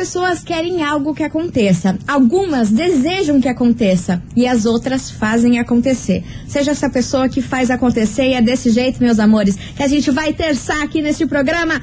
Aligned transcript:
pessoas 0.00 0.42
querem 0.42 0.82
algo 0.82 1.14
que 1.14 1.22
aconteça. 1.22 1.98
Algumas 2.08 2.70
desejam 2.70 3.38
que 3.38 3.46
aconteça 3.46 4.22
e 4.34 4.46
as 4.46 4.64
outras 4.64 5.10
fazem 5.10 5.58
acontecer. 5.58 6.24
Seja 6.48 6.70
essa 6.70 6.88
pessoa 6.88 7.28
que 7.28 7.42
faz 7.42 7.70
acontecer 7.70 8.30
e 8.30 8.32
é 8.32 8.40
desse 8.40 8.70
jeito, 8.70 9.02
meus 9.02 9.18
amores, 9.18 9.56
que 9.76 9.82
a 9.82 9.88
gente 9.88 10.10
vai 10.10 10.32
terçar 10.32 10.82
aqui 10.82 11.02
neste 11.02 11.26
programa. 11.26 11.82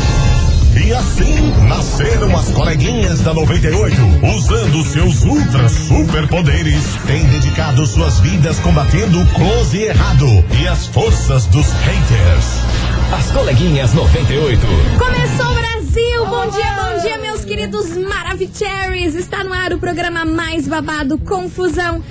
E 0.91 0.93
assim 0.93 1.53
nasceram 1.69 2.37
as 2.37 2.51
coleguinhas 2.51 3.21
da 3.21 3.33
98, 3.33 3.95
usando 4.35 4.83
seus 4.83 5.23
ultra 5.23 5.69
superpoderes, 5.69 6.83
têm 7.07 7.23
dedicado 7.27 7.87
suas 7.87 8.19
vidas 8.19 8.59
combatendo 8.59 9.21
o 9.21 9.25
close 9.27 9.77
e 9.77 9.83
errado 9.83 10.25
e 10.61 10.67
as 10.67 10.87
forças 10.87 11.45
dos 11.45 11.65
haters. 11.65 12.45
As 13.17 13.31
coleguinhas 13.31 13.93
98. 13.93 14.59
Começou 14.99 15.45
o 15.45 15.55
Brasil! 15.55 16.25
Bom 16.25 16.49
dia, 16.49 16.73
bom 16.73 17.01
dia, 17.01 17.17
meus 17.19 17.45
queridos 17.45 17.95
Maravicheries! 17.95 19.15
Está 19.15 19.45
no 19.45 19.53
ar 19.53 19.71
o 19.71 19.79
programa 19.79 20.25
mais 20.25 20.67
babado 20.67 21.17
Confusão. 21.19 22.03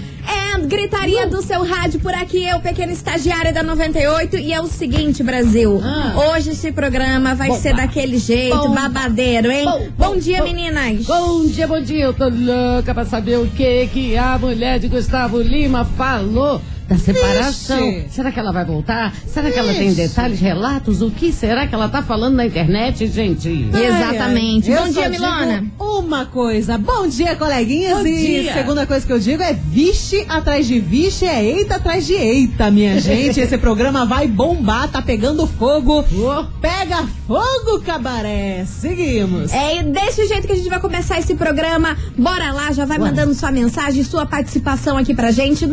É 0.60 0.66
gritaria 0.66 1.26
do 1.26 1.40
seu 1.42 1.64
rádio 1.64 2.00
por 2.00 2.12
aqui, 2.12 2.46
eu, 2.46 2.60
pequena 2.60 2.92
estagiária 2.92 3.50
da 3.50 3.62
98. 3.62 4.36
E 4.36 4.52
é 4.52 4.60
o 4.60 4.66
seguinte, 4.66 5.22
Brasil. 5.22 5.80
Ah. 5.82 6.12
Hoje 6.34 6.50
esse 6.50 6.70
programa 6.70 7.34
vai 7.34 7.52
ser 7.52 7.74
daquele 7.74 8.18
jeito, 8.18 8.54
bom, 8.56 8.74
babadeiro, 8.74 9.50
hein? 9.50 9.64
bom, 9.64 9.78
Bom, 9.96 10.10
bom, 10.10 10.16
dia, 10.18 10.38
bom. 10.38 10.44
meninas! 10.44 11.06
Bom 11.06 11.46
dia, 11.46 11.66
bom 11.66 11.80
dia. 11.80 12.04
Eu 12.04 12.12
tô 12.12 12.28
louca 12.28 12.92
pra 12.92 13.06
saber 13.06 13.38
o 13.38 13.46
que 13.46 13.86
que 13.86 14.16
a 14.18 14.38
mulher 14.38 14.78
de 14.78 14.88
Gustavo 14.88 15.40
Lima 15.40 15.84
falou 15.96 16.60
da 16.90 16.98
separação. 16.98 18.02
Será 18.10 18.32
que 18.32 18.40
ela 18.40 18.50
vai 18.50 18.64
voltar? 18.64 19.14
Será 19.24 19.48
que 19.52 19.58
ela 19.58 19.72
tem 19.72 19.94
detalhes, 19.94 20.40
relatos? 20.40 21.00
O 21.00 21.10
que 21.10 21.32
será 21.32 21.68
que 21.68 21.74
ela 21.74 21.88
tá 21.88 22.02
falando 22.02 22.34
na 22.34 22.44
internet, 22.44 23.06
gente? 23.06 23.48
Exatamente. 23.48 24.72
Ai, 24.72 24.76
ai. 24.78 24.84
Bom 24.84 24.92
dia, 24.92 25.08
Milona. 25.08 25.64
Uma 25.78 26.26
coisa. 26.26 26.76
Bom 26.76 27.06
dia, 27.06 27.36
coleguinhas. 27.36 27.98
Bom 27.98 28.06
e 28.06 28.40
dia. 28.42 28.52
segunda 28.54 28.86
coisa 28.86 29.06
que 29.06 29.12
eu 29.12 29.20
digo 29.20 29.40
é 29.40 29.52
vixe 29.52 30.24
atrás 30.28 30.66
de 30.66 30.80
vixe, 30.80 31.24
é 31.26 31.44
eita 31.44 31.76
atrás 31.76 32.04
de 32.04 32.14
eita, 32.14 32.70
minha 32.72 32.98
gente. 33.00 33.38
Esse 33.38 33.56
programa 33.56 34.04
vai 34.04 34.26
bombar, 34.26 34.88
tá 34.88 35.00
pegando 35.00 35.46
fogo. 35.46 36.00
Ô. 36.00 36.44
Pega 36.60 37.06
fogo, 37.28 37.80
cabaré. 37.86 38.64
Seguimos. 38.66 39.52
É 39.52 39.78
e 39.78 39.82
desse 39.84 40.26
jeito 40.26 40.44
que 40.44 40.52
a 40.52 40.56
gente 40.56 40.68
vai 40.68 40.80
começar 40.80 41.20
esse 41.20 41.36
programa. 41.36 41.96
Bora 42.18 42.50
lá, 42.50 42.72
já 42.72 42.84
vai 42.84 42.98
Bora. 42.98 43.10
mandando 43.10 43.32
sua 43.32 43.52
mensagem, 43.52 44.02
sua 44.02 44.26
participação 44.26 44.96
aqui 44.96 45.14
pra 45.14 45.30
gente. 45.30 45.64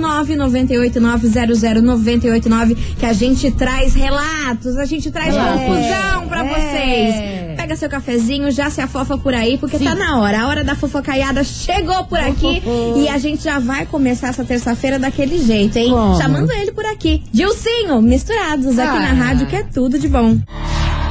998900989 1.07 2.77
que 2.97 3.05
a 3.05 3.13
gente 3.13 3.51
traz 3.51 3.93
relatos, 3.93 4.77
a 4.77 4.85
gente 4.85 5.09
traz 5.11 5.33
Relatos. 5.33 5.61
confusão 5.61 6.27
pra 6.27 6.45
É. 6.45 6.47
vocês. 6.49 7.57
Pega 7.57 7.75
seu 7.75 7.89
cafezinho, 7.89 8.51
já 8.51 8.69
se 8.69 8.79
afofa 8.81 9.17
por 9.17 9.33
aí, 9.33 9.57
porque 9.57 9.77
Sim. 9.77 9.85
tá 9.85 9.95
na 9.95 10.19
hora. 10.19 10.41
A 10.41 10.47
hora 10.47 10.63
da 10.63 10.75
fofocaiada 10.75 11.43
chegou 11.43 12.03
por 12.05 12.19
aqui 12.19 12.61
e 12.97 13.07
a 13.09 13.17
gente 13.17 13.43
já 13.43 13.59
vai 13.59 13.85
começar 13.85 14.27
essa 14.29 14.43
terça-feira 14.45 14.99
daquele 14.99 15.37
jeito, 15.43 15.77
hein? 15.77 15.89
Como? 15.89 16.17
Chamando 16.21 16.51
ele 16.51 16.71
por 16.71 16.85
aqui. 16.85 17.23
Dilcinho, 17.31 18.01
misturados 18.01 18.77
aqui 18.79 18.99
na 18.99 19.11
Ah. 19.11 19.13
rádio, 19.13 19.47
que 19.47 19.55
é 19.55 19.63
tudo 19.63 19.97
de 19.99 20.07
bom. 20.07 20.37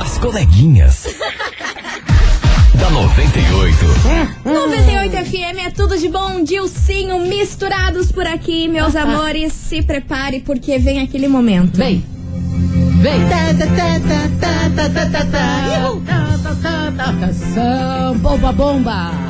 As 0.01 0.19
coleguinhas. 0.19 1.07
da 2.79 2.91
98. 2.91 3.87
98 4.45 5.17
FM 5.25 5.67
é 5.67 5.71
tudo 5.71 5.99
de 5.99 6.09
bom, 6.09 6.43
Dilcinho, 6.43 7.21
misturados 7.21 8.13
por 8.13 8.27
aqui, 8.27 8.69
meus 8.69 8.95
amores. 8.95 9.53
Se 9.53 9.83
prepare 9.83 10.41
porque 10.41 10.79
vem 10.79 11.01
aquele 11.01 11.29
momento. 11.29 11.77
Vem. 11.77 12.05
Vem. 13.01 13.21
Tá, 13.29 13.55
tá, 13.55 13.67
tá, 13.67 14.01
tá, 14.01 14.71
tá, 14.71 14.89
tá, 14.89 15.11
tá, 15.11 15.25
tá. 15.25 15.47
Tá, 16.07 16.39
tá, 16.43 16.57
tá, 16.63 16.93
tá, 16.97 17.11
Atenção, 17.11 18.19
bomba, 18.19 18.53
bomba. 18.53 19.26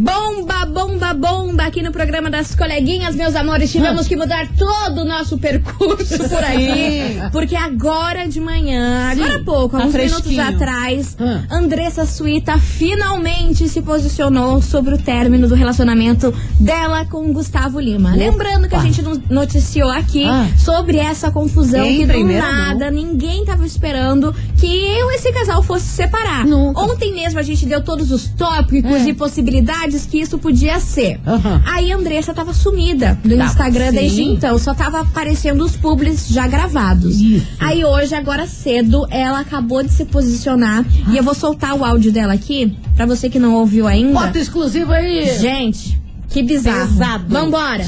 Bomba, 0.00 0.64
bomba, 0.64 1.12
bomba 1.12 1.64
aqui 1.64 1.82
no 1.82 1.92
programa 1.92 2.30
das 2.30 2.54
coleguinhas, 2.54 3.14
meus 3.14 3.36
amores. 3.36 3.70
Tivemos 3.70 4.08
que 4.08 4.16
mudar 4.16 4.48
todo 4.56 5.02
o 5.02 5.04
nosso 5.04 5.36
percurso 5.36 6.18
por 6.26 6.42
aqui. 6.42 7.20
Porque 7.30 7.54
agora 7.54 8.26
de 8.26 8.40
manhã, 8.40 9.12
Sim, 9.14 9.20
agora 9.22 9.36
há 9.40 9.44
pouco, 9.44 9.76
tá 9.76 9.84
alguns 9.84 9.94
minutos 9.94 10.22
fresquinho. 10.22 10.48
atrás, 10.48 11.16
Hum. 11.20 11.42
Andressa 11.50 12.06
Suíta 12.06 12.56
finalmente 12.58 13.68
se 13.68 13.82
posicionou 13.82 14.62
sobre 14.62 14.94
o 14.94 14.98
término 14.98 15.46
do 15.46 15.54
relacionamento 15.54 16.32
dela 16.58 17.04
com 17.04 17.30
Gustavo 17.32 17.78
Lima. 17.78 18.14
Lembrando 18.14 18.68
que 18.68 18.74
a 18.76 18.80
gente 18.80 19.02
no- 19.02 19.20
noticiou 19.28 19.90
aqui 19.90 20.24
Ah. 20.24 20.48
sobre 20.56 20.96
essa 20.96 21.30
confusão 21.30 21.84
Em 21.84 22.06
que 22.06 22.06
do 22.06 22.24
nada 22.24 22.90
ninguém 22.90 23.44
tava 23.44 23.66
esperando 23.66 24.34
que 24.58 24.66
eu 24.66 25.10
e 25.10 25.16
esse 25.16 25.30
casal 25.32 25.62
fosse 25.62 25.84
se 25.86 25.96
separar. 25.96 26.46
Nunca. 26.46 26.80
Ontem 26.80 27.12
mesmo 27.12 27.38
a 27.38 27.42
gente 27.42 27.66
deu 27.66 27.82
todos 27.82 28.10
os 28.10 28.28
tópicos 28.28 28.92
É. 28.92 29.08
e 29.10 29.12
possibilidades 29.14 29.89
que 30.06 30.18
isso 30.20 30.38
podia 30.38 30.78
ser. 30.80 31.20
Aham. 31.26 31.62
Aí 31.66 31.92
a 31.92 31.96
Andressa 31.96 32.32
tava 32.34 32.52
sumida 32.54 33.18
do 33.24 33.36
Tá, 33.36 33.44
Instagram 33.46 33.90
sim. 33.90 33.96
desde 33.96 34.22
então, 34.22 34.58
só 34.58 34.72
tava 34.74 35.00
aparecendo 35.00 35.64
os 35.64 35.76
publis 35.76 36.28
já 36.28 36.46
gravados. 36.46 37.20
Isso. 37.20 37.46
Aí 37.58 37.84
hoje, 37.84 38.14
agora 38.14 38.46
cedo, 38.46 39.06
ela 39.10 39.40
acabou 39.40 39.82
de 39.82 39.90
se 39.92 40.04
posicionar 40.04 40.84
e 41.10 41.16
eu 41.16 41.22
vou 41.22 41.34
soltar 41.34 41.74
o 41.74 41.84
áudio 41.84 42.12
dela 42.12 42.32
aqui, 42.34 42.76
pra 42.96 43.06
você 43.06 43.28
que 43.28 43.38
não 43.38 43.54
ouviu 43.54 43.86
ainda. 43.86 44.12
Bota 44.12 44.38
exclusivo 44.38 44.92
aí. 44.92 45.38
Gente, 45.38 46.00
que 46.28 46.42
bizarro. 46.42 46.88
Pesado. 46.88 47.24
Vambora. 47.28 47.84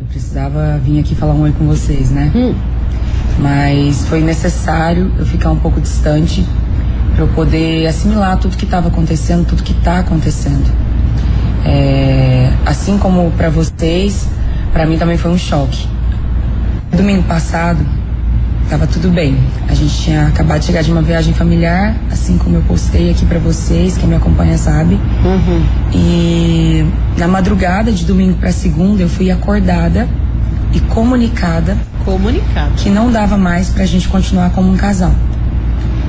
Eu 0.00 0.06
precisava 0.06 0.78
vir 0.84 1.00
aqui 1.00 1.14
falar 1.14 1.34
um 1.34 1.42
oi 1.42 1.52
com 1.52 1.66
vocês, 1.66 2.10
né? 2.10 2.30
Hum. 2.34 2.54
Mas 3.38 4.04
foi 4.06 4.20
necessário 4.20 5.12
eu 5.18 5.26
ficar 5.26 5.50
um 5.50 5.58
pouco 5.58 5.80
distante 5.80 6.44
para 7.14 7.24
eu 7.24 7.28
poder 7.28 7.86
assimilar 7.86 8.38
tudo 8.38 8.56
que 8.56 8.64
estava 8.64 8.88
acontecendo, 8.88 9.44
tudo 9.46 9.62
que 9.62 9.72
está 9.72 9.98
acontecendo. 10.00 10.64
É, 11.64 12.50
assim 12.66 12.98
como 12.98 13.30
para 13.32 13.48
vocês, 13.48 14.28
para 14.72 14.86
mim 14.86 14.98
também 14.98 15.16
foi 15.16 15.30
um 15.30 15.38
choque. 15.38 15.86
Domingo 16.92 17.22
passado, 17.24 17.84
tava 18.68 18.86
tudo 18.86 19.08
bem. 19.08 19.36
A 19.68 19.74
gente 19.74 20.02
tinha 20.02 20.26
acabado 20.26 20.60
de 20.60 20.66
chegar 20.66 20.82
de 20.82 20.90
uma 20.90 21.02
viagem 21.02 21.32
familiar, 21.34 21.96
assim 22.10 22.36
como 22.38 22.56
eu 22.56 22.62
postei 22.62 23.10
aqui 23.10 23.24
para 23.26 23.38
vocês, 23.38 23.96
quem 23.96 24.08
me 24.08 24.16
acompanha 24.16 24.56
sabe. 24.58 24.94
Uhum. 25.24 25.64
E 25.92 26.86
na 27.16 27.26
madrugada 27.26 27.90
de 27.92 28.04
domingo 28.04 28.36
para 28.38 28.52
segunda 28.52 29.02
eu 29.02 29.08
fui 29.08 29.30
acordada 29.30 30.08
e 30.72 30.80
comunicada 30.80 31.76
Comunicado. 32.04 32.72
que 32.76 32.90
não 32.90 33.10
dava 33.10 33.36
mais 33.36 33.70
pra 33.70 33.86
gente 33.86 34.08
continuar 34.08 34.50
como 34.50 34.70
um 34.72 34.76
casal. 34.76 35.14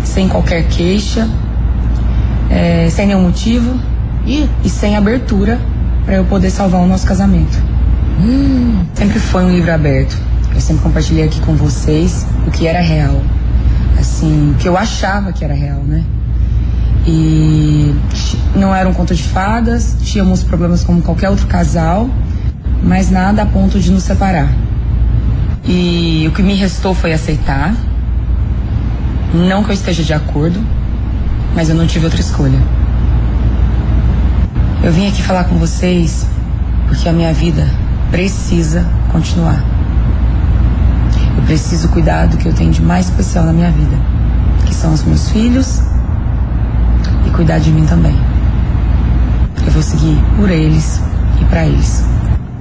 Sem 0.04 0.28
qualquer 0.28 0.68
queixa, 0.68 1.28
é, 2.50 2.88
sem 2.90 3.08
nenhum 3.08 3.24
motivo 3.24 3.80
Ih, 4.26 4.50
e 4.64 4.70
sem 4.70 4.96
abertura 4.96 5.60
para 6.04 6.16
eu 6.16 6.26
poder 6.26 6.50
salvar 6.50 6.82
o 6.82 6.88
nosso 6.88 7.06
casamento. 7.06 7.58
Sempre 8.94 9.20
foi 9.20 9.44
um 9.44 9.52
livro 9.52 9.72
aberto. 9.72 10.18
Eu 10.54 10.62
sempre 10.62 10.84
compartilhei 10.84 11.26
aqui 11.26 11.40
com 11.42 11.54
vocês 11.56 12.26
o 12.48 12.52
que 12.52 12.66
era 12.66 12.80
real. 12.80 13.22
Assim, 14.00 14.52
o 14.52 14.56
que 14.56 14.68
eu 14.68 14.78
achava 14.78 15.32
que 15.32 15.44
era 15.44 15.54
real, 15.54 15.80
né? 15.80 16.04
E 17.06 17.94
não 18.56 18.74
era 18.74 18.90
um 18.90 18.94
conto 18.94 19.14
de 19.14 19.22
fadas, 19.22 19.96
tínhamos 20.02 20.44
problemas 20.44 20.84
como 20.84 21.02
qualquer 21.02 21.30
outro 21.30 21.46
casal, 21.46 22.10
mas 22.82 23.12
nada 23.12 23.44
a 23.44 23.46
ponto 23.46 23.80
de 23.80 23.92
nos 23.92 24.04
separar. 24.04 24.50
E 25.68 26.26
o 26.28 26.32
que 26.32 26.42
me 26.42 26.56
restou 26.56 26.96
foi 26.96 27.14
aceitar. 27.14 27.76
Não 29.34 29.64
que 29.64 29.70
eu 29.70 29.74
esteja 29.74 30.04
de 30.04 30.14
acordo, 30.14 30.60
mas 31.54 31.70
eu 31.70 31.76
não 31.76 31.86
tive 31.86 32.06
outra 32.06 32.22
escolha. 32.22 32.58
Eu 34.86 34.92
vim 34.92 35.08
aqui 35.08 35.24
falar 35.24 35.46
com 35.46 35.58
vocês 35.58 36.28
porque 36.88 37.10
a 37.10 37.12
minha 37.12 37.34
vida 37.34 37.68
precisa 38.12 38.86
continuar. 39.12 39.60
Eu 41.36 41.44
preciso 41.44 41.90
cuidar 41.90 42.28
do 42.28 42.38
que 42.38 42.48
eu 42.48 42.54
tenho 42.54 42.70
de 42.70 42.84
mais 42.84 43.08
especial 43.08 43.46
na 43.46 43.52
minha 43.52 43.72
vida, 43.72 43.98
que 44.64 44.76
são 44.76 44.94
os 44.94 45.04
meus 45.04 45.28
filhos 45.30 45.82
e 47.26 47.32
cuidar 47.32 47.58
de 47.58 47.72
mim 47.72 47.84
também. 47.88 48.16
Eu 49.66 49.72
vou 49.72 49.82
seguir 49.82 50.24
por 50.38 50.52
eles 50.52 51.02
e 51.42 51.46
pra 51.46 51.66
eles. 51.66 52.06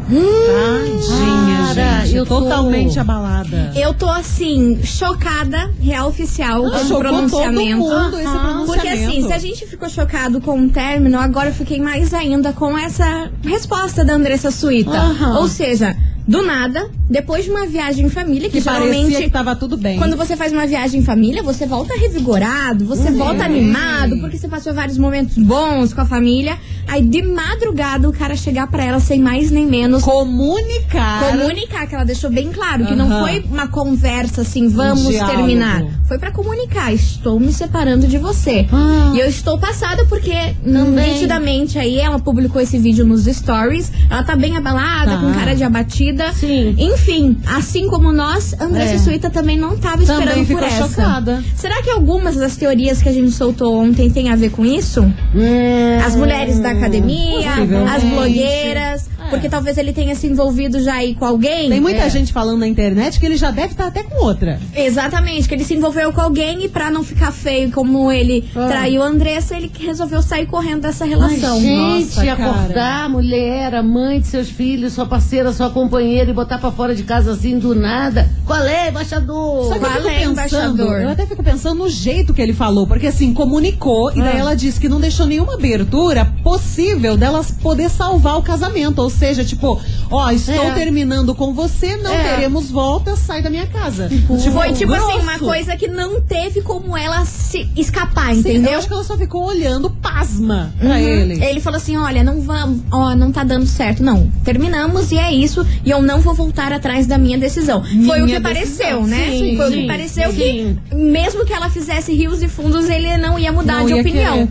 Tadinha, 0.09 1.75
Cara, 1.75 2.05
gente. 2.05 2.17
eu 2.17 2.27
tô- 2.27 2.41
totalmente 2.43 2.99
abalada. 2.99 3.73
Eu 3.75 3.95
tô 3.95 4.09
assim, 4.09 4.79
chocada, 4.83 5.71
real 5.81 6.09
oficial, 6.09 6.63
com 6.63 6.95
o 6.95 6.99
pronunciamento. 6.99 7.79
mundo 7.79 8.19
esse 8.19 8.29
pronunciamento. 8.29 8.67
Porque 8.67 8.89
assim, 8.89 9.27
se 9.27 9.33
a 9.33 9.39
gente 9.39 9.67
ficou 9.67 9.89
chocado 9.89 10.41
com 10.41 10.61
o 10.61 10.69
término, 10.69 11.19
agora 11.19 11.49
eu 11.51 11.55
fiquei 11.55 11.81
mais 11.81 12.13
ainda 12.13 12.53
com 12.53 12.77
essa 12.77 13.31
resposta 13.43 14.05
da 14.05 14.15
Andressa 14.15 14.51
Suíta. 14.51 15.01
Ou 15.39 15.49
seja, 15.49 15.97
do 16.27 16.43
nada, 16.43 16.89
depois 17.09 17.45
de 17.45 17.51
uma 17.51 17.67
viagem 17.67 18.07
em 18.07 18.09
família, 18.09 18.49
que, 18.49 18.57
Que 18.59 18.61
geralmente 18.63 19.15
que 19.25 19.31
tava 19.31 19.55
tudo 19.55 19.77
bem. 19.77 19.99
quando 19.99 20.17
você 20.17 20.37
faz 20.37 20.53
uma 20.53 20.67
viagem 20.67 21.01
em 21.01 21.05
família, 21.05 21.43
você 21.43 21.67
volta 21.67 21.95
revigorado, 21.99 22.85
você 22.87 23.09
Uhum. 23.11 23.19
volta 23.19 23.45
animado, 23.45 24.19
porque 24.21 24.39
você 24.39 24.49
passou 24.49 24.73
vários 24.73 24.97
momentos 24.97 25.37
bons 25.37 25.93
com 25.93 26.01
a 26.01 26.07
família. 26.07 26.57
Aí 26.87 27.03
de 27.03 27.23
madrugada 27.23 28.09
o 28.09 28.13
cara 28.13 28.37
chegar 28.37 28.67
pra 28.69 28.85
ela 28.85 29.01
sem 29.01 29.21
mais 29.21 29.51
nem 29.51 29.67
menos 29.67 30.03
Comunicar. 30.03 31.31
comunicar, 31.31 31.87
que 31.87 31.95
ela 31.95 32.05
deixou 32.05 32.31
bem 32.31 32.53
claro 32.53 32.87
que 32.87 32.95
não 32.95 33.07
Aham. 33.11 33.27
foi 33.27 33.45
uma 33.51 33.67
conversa 33.69 34.43
assim, 34.43 34.69
vamos 34.69 35.07
diálogo. 35.09 35.37
terminar. 35.37 35.83
Foi 36.07 36.19
pra 36.19 36.31
comunicar, 36.31 36.93
estou 36.93 37.41
me 37.41 37.53
separando 37.53 38.07
de 38.07 38.19
você. 38.19 38.67
Ah. 38.73 39.13
E 39.15 39.21
eu 39.21 39.27
estou 39.29 39.59
passada 39.59 40.05
porque 40.07 40.55
Também. 40.63 41.15
nitidamente 41.15 41.79
aí 41.79 41.99
ela 41.99 42.19
publicou 42.19 42.61
esse 42.61 42.79
vídeo 42.79 43.05
nos 43.07 43.25
stories. 43.25 43.91
Ela 44.11 44.23
tá 44.23 44.37
bem 44.37 44.57
abalada, 44.57 45.13
Tá. 45.13 45.19
com 45.19 45.33
cara 45.33 45.55
de 45.55 45.65
abatida. 45.65 46.33
Sim. 46.35 46.75
Enfim, 46.79 47.39
assim 47.47 47.89
como 47.89 48.13
nós, 48.13 48.55
Andressa 48.61 48.95
É. 48.95 48.99
Suíta 48.99 49.31
também 49.31 49.57
não 49.59 49.77
tava 49.77 50.03
esperando 50.03 50.29
Também 50.29 50.45
por 50.45 50.59
ficou 50.61 50.65
essa. 50.67 50.89
chocada. 50.89 51.43
Será 51.57 51.83
que 51.83 51.91
algumas 51.91 52.37
das 52.37 52.57
teorias 52.57 53.01
que 53.03 53.09
a 53.09 53.13
gente 53.13 53.31
soltou 53.31 53.75
ontem 53.81 54.11
tem 54.11 54.29
a 54.31 54.37
ver 54.37 54.51
com 54.51 54.65
isso? 54.65 55.05
É. 55.35 56.01
As 56.05 56.15
mulheres 56.17 56.59
da 56.61 56.74
academia, 56.77 57.55
as 57.95 58.05
blogueiras. 58.05 59.14
Porque 59.35 59.49
talvez 59.49 59.77
ele 59.79 59.93
tenha 59.93 60.15
se 60.15 60.27
envolvido 60.27 60.81
já 60.83 60.95
aí 60.95 61.15
com 61.15 61.25
alguém. 61.25 61.69
Tem 61.71 61.81
muita 61.81 62.03
É. 62.03 62.11
gente 62.11 62.33
falando 62.33 62.59
na 62.61 62.69
internet 62.69 63.19
que 63.21 63.27
ele 63.27 63.37
já 63.37 63.51
deve 63.51 63.73
estar 63.73 63.87
até 63.87 64.03
com 64.03 64.25
outra. 64.25 64.59
Exatamente, 64.75 65.49
que 65.49 65.55
ele 65.55 65.65
se 65.65 65.75
envolveu 65.75 66.13
com 66.13 66.21
alguém 66.21 66.65
e 66.65 66.69
pra 66.69 66.91
não 66.91 67.03
ficar 67.03 67.33
feio 67.33 67.71
como 67.71 68.11
ele 68.13 68.49
Ah. 68.55 68.67
traiu 68.69 69.03
a 69.03 69.07
Andressa, 69.07 69.57
ele 69.57 69.71
resolveu 69.81 70.23
sair 70.23 70.47
correndo 70.47 70.83
dessa 70.83 71.05
relação. 71.05 71.61
Mas, 71.61 71.63
gente, 71.63 72.17
Nossa, 72.17 72.37
cara. 72.37 72.51
acordar 72.51 73.05
a 73.05 73.09
mulher, 73.09 73.75
a 73.75 73.83
mãe 73.83 74.21
de 74.21 74.27
seus 74.27 74.49
filhos, 74.49 74.93
sua 74.93 75.07
parceira, 75.07 75.53
sua 75.53 75.71
companheira 75.71 76.31
e 76.31 76.35
botar 76.35 76.59
pra 76.59 76.71
fora 76.71 76.95
de 76.95 77.03
casa 77.03 77.33
assim 77.33 77.59
do 77.59 77.75
nada. 77.75 78.29
Qual 78.47 78.63
é, 78.63 78.89
embaixador? 78.91 79.65
Só 79.65 79.71
que 79.71 79.77
eu 79.77 79.81
Qual 79.81 79.93
fico 79.93 80.09
é, 80.09 80.13
pensando, 80.19 80.33
embaixador? 80.33 81.01
eu 81.01 81.09
até 81.09 81.27
fico 81.27 81.43
pensando 81.43 81.79
no 81.79 81.89
jeito 81.89 82.33
que 82.35 82.41
ele 82.43 82.53
falou, 82.53 82.87
porque 82.87 83.07
assim, 83.07 83.33
comunicou 83.35 84.11
e 84.13 84.19
daí 84.21 84.37
Ah. 84.37 84.41
ela 84.41 84.55
disse 84.55 84.79
que 84.81 84.89
não 84.89 85.01
deixou 85.01 85.27
nenhuma 85.27 85.55
abertura 85.55 86.33
possível 86.43 87.17
delas 87.17 87.51
poder 87.51 87.89
salvar 87.91 88.39
o 88.39 88.43
casamento. 88.43 89.01
Ou 89.01 89.11
seja, 89.11 89.24
tipo, 89.45 89.81
ó, 90.11 90.31
estou 90.31 90.55
É. 90.65 90.71
terminando 90.73 91.35
com 91.35 91.55
você, 91.55 91.97
não 91.97 92.13
É. 92.13 92.35
teremos 92.35 92.71
volta, 92.71 93.17
sai 93.17 93.43
da 93.43 93.49
minha 93.51 93.67
casa. 93.67 94.09
Foi 94.27 94.73
tipo 94.73 94.93
assim, 94.93 95.19
uma 95.21 95.39
grosso. 95.39 95.45
coisa 95.45 95.77
que 95.77 95.87
não 95.89 96.21
teve 96.21 96.61
como 96.63 96.97
ela 96.97 97.25
se 97.25 97.69
escapar, 97.77 98.33
Sim, 98.35 98.41
entendeu? 98.41 98.73
Eu 98.73 98.79
acho 98.79 98.87
que 98.89 98.93
ela 98.93 99.05
só 99.05 99.17
ficou 99.17 99.45
olhando 99.47 99.89
pasma 99.91 100.73
pra 100.79 100.89
Uhum. 100.91 100.97
ele. 100.99 101.45
Ele 101.45 101.61
falou 101.61 101.77
assim: 101.79 101.97
olha, 101.97 102.23
não 102.25 102.41
vamos, 102.41 102.81
ó, 102.91 103.15
não 103.15 103.31
tá 103.33 103.45
dando 103.45 103.67
certo. 103.67 104.03
Não, 104.03 104.31
terminamos 104.45 105.13
e 105.13 105.19
é 105.19 105.33
isso. 105.33 105.65
E 105.85 105.91
eu 105.91 106.03
não 106.03 106.21
vou 106.21 106.35
voltar 106.35 106.73
atrás 106.73 107.07
da 107.07 107.17
minha 107.17 107.39
decisão. 107.39 107.83
Foi 108.07 108.19
o 108.21 108.25
que 108.27 108.33
Minha 108.35 108.41
pareceu, 108.41 109.07
né? 109.07 109.31
sim, 109.31 109.57
Foi 109.57 109.69
o 109.69 109.73
que 109.73 109.87
pareceu 109.87 110.33
que, 110.33 110.77
mesmo 110.93 111.45
que 111.45 111.53
ela 111.53 111.71
fizesse 111.71 112.13
rios 112.15 112.43
e 112.43 112.49
fundos, 112.49 112.89
ele 112.89 113.17
não 113.19 113.39
ia 113.39 113.53
mudar 113.53 113.79
Não 113.79 113.87
de 113.87 113.93
ia 113.95 114.01
opinião. 114.01 114.33
querer. 114.35 114.49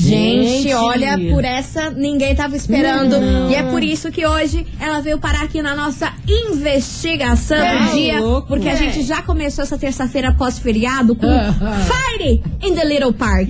Gente, 0.00 0.62
Gente. 0.62 0.74
olha, 0.74 1.18
por 1.30 1.44
essa 1.44 1.90
ninguém 1.90 2.34
tava 2.34 2.54
esperando. 2.56 3.16
E 3.50 3.54
é 3.54 3.62
por 3.64 3.82
isso 3.82 4.10
que 4.12 4.24
hoje 4.26 4.64
ela 4.80 5.00
veio 5.00 5.18
parar 5.18 5.42
aqui 5.42 5.60
na 5.60 5.74
nossa 5.74 6.12
investigação 6.26 7.56
É, 7.58 7.78
do 7.86 7.92
dia. 7.94 8.20
louco. 8.20 8.46
Porque 8.48 8.68
a 8.68 8.72
É. 8.72 8.76
gente 8.76 9.02
já 9.02 9.20
começou 9.22 9.64
essa 9.64 9.76
terça-feira 9.76 10.32
pós-feriado 10.34 11.14
com 11.16 11.26
Aham. 11.26 11.72
Fire 11.84 12.42
in 12.62 12.74
the 12.74 12.84
Little 12.84 13.12
Park. 13.12 13.48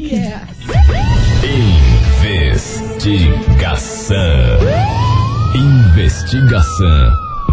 Investigação. 3.29 4.17
Investigação 5.55 7.11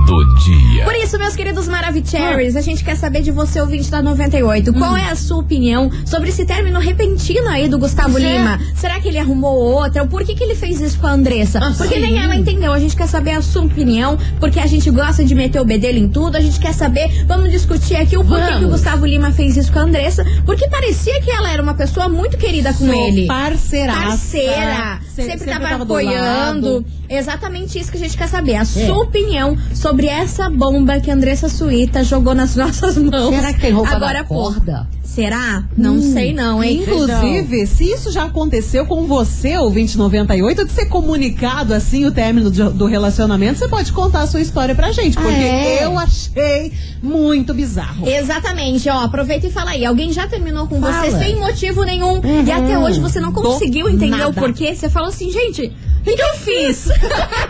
do 0.07 0.35
dia. 0.45 0.83
Por 0.85 0.94
isso, 1.05 1.19
meus 1.19 1.35
queridos 1.35 1.67
Maravicheries, 1.67 2.55
a 2.55 2.61
gente 2.61 2.83
quer 2.83 2.95
saber 2.95 3.21
de 3.21 3.29
você, 3.29 3.61
ouvinte 3.61 3.91
da 3.91 4.01
98. 4.01 4.73
Qual 4.73 4.97
é 4.97 5.07
a 5.07 5.15
sua 5.15 5.37
opinião 5.37 5.91
sobre 6.03 6.29
esse 6.29 6.43
término 6.45 6.79
repentino 6.79 7.47
aí 7.47 7.67
do 7.67 7.77
Gustavo 7.77 8.17
é. 8.17 8.21
Lima? 8.21 8.59
Será 8.75 8.99
que 8.99 9.09
ele 9.09 9.19
arrumou 9.19 9.55
outra? 9.55 10.01
Ou 10.01 10.07
por 10.07 10.23
que, 10.23 10.33
que 10.33 10.43
ele 10.43 10.55
fez 10.55 10.81
isso 10.81 10.97
com 10.97 11.05
a 11.05 11.11
Andressa? 11.11 11.59
Ah, 11.59 11.71
porque 11.77 11.93
sim. 11.93 12.01
nem 12.01 12.17
ela 12.17 12.35
entendeu. 12.35 12.73
A 12.73 12.79
gente 12.79 12.95
quer 12.95 13.07
saber 13.07 13.31
a 13.33 13.41
sua 13.43 13.65
opinião, 13.65 14.17
porque 14.39 14.59
a 14.59 14.65
gente 14.65 14.89
gosta 14.89 15.23
de 15.23 15.35
meter 15.35 15.61
o 15.61 15.65
bedelho 15.65 15.99
em 15.99 16.09
tudo. 16.09 16.37
A 16.37 16.41
gente 16.41 16.59
quer 16.59 16.73
saber, 16.73 17.23
vamos 17.27 17.51
discutir 17.51 17.97
aqui 17.97 18.17
o 18.17 18.23
porquê 18.25 18.41
Vamos. 18.41 18.59
que 18.59 18.65
o 18.65 18.69
Gustavo 18.69 19.05
Lima 19.05 19.31
fez 19.31 19.55
isso 19.55 19.71
com 19.71 19.77
a 19.77 19.83
Andressa. 19.83 20.25
Porque 20.43 20.67
parecia 20.69 21.21
que 21.21 21.29
ela 21.29 21.51
era 21.51 21.61
uma 21.61 21.75
pessoa 21.75 22.09
muito 22.09 22.35
querida 22.35 22.73
com 22.73 22.87
Sou 22.87 23.07
ele. 23.07 23.27
Parceiraça. 23.27 24.01
Parceira, 24.07 24.99
Se- 25.13 25.21
sempre, 25.21 25.45
tava, 25.45 25.67
tava 25.67 25.85
do 25.85 25.93
apoiando. 25.93 26.83
Exatamente 27.07 27.77
isso 27.77 27.91
que 27.91 27.97
a 27.97 27.99
gente 27.99 28.17
quer 28.17 28.27
saber. 28.27 28.55
A 28.55 28.65
sua 28.65 29.03
opinião 29.03 29.55
sobre 29.75 30.07
essa 30.07 30.49
bomba 30.49 30.94
que 30.99 31.09
a 31.09 31.13
Andressa 31.13 31.49
Suíta 31.49 32.03
jogou 32.03 32.33
nas 32.35 32.55
nossas 32.57 32.97
mãos. 32.97 33.33
Será 33.35 33.53
que 33.53 33.61
tem 33.61 33.71
roupa 33.71 33.91
Agora 33.95 34.19
da 34.19 34.23
corda? 34.23 34.87
Será? 35.03 35.63
Não 35.77 36.01
sei 36.01 36.33
não, 36.33 36.61
hein? 36.61 36.81
Inclusive, 36.81 37.65
se 37.67 37.85
isso 37.85 38.11
já 38.11 38.25
aconteceu 38.25 38.85
com 38.85 39.05
você, 39.07 39.57
o 39.57 39.69
2098, 39.69 40.65
de 40.65 40.71
ser 40.73 40.87
comunicado 40.87 41.73
assim 41.73 42.03
o 42.05 42.11
término 42.11 42.49
do, 42.49 42.69
do 42.71 42.85
relacionamento, 42.85 43.59
você 43.59 43.67
pode 43.67 43.93
contar 43.93 44.21
a 44.21 44.27
sua 44.27 44.41
história 44.41 44.75
pra 44.75 44.91
gente, 44.91 45.15
porque 45.15 45.29
é? 45.33 45.85
eu 45.85 45.97
achei 45.97 46.73
muito 47.01 47.53
bizarro. 47.53 48.07
Exatamente, 48.09 48.89
ó, 48.89 48.99
aproveita 49.03 49.47
e 49.47 49.51
fala 49.51 49.71
aí. 49.71 49.85
Alguém 49.85 50.11
já 50.11 50.27
terminou 50.27 50.67
com 50.67 50.81
Fala. 50.81 51.09
você 51.09 51.17
sem 51.17 51.35
motivo 51.37 51.83
nenhum 51.83 52.19
e 52.45 52.51
até 52.51 52.77
hoje 52.77 52.99
você 52.99 53.19
não 53.19 53.31
Do 53.31 53.41
conseguiu 53.41 53.87
entender 53.87 54.15
o 54.15 54.17
nada. 54.17 54.33
porquê? 54.33 54.75
Você 54.75 54.89
falou 54.89 55.09
assim, 55.09 55.31
gente, 55.31 55.71
o 56.01 56.03
que, 56.03 56.15
que 56.15 56.21
eu 56.21 56.33
fiz? 56.35 56.89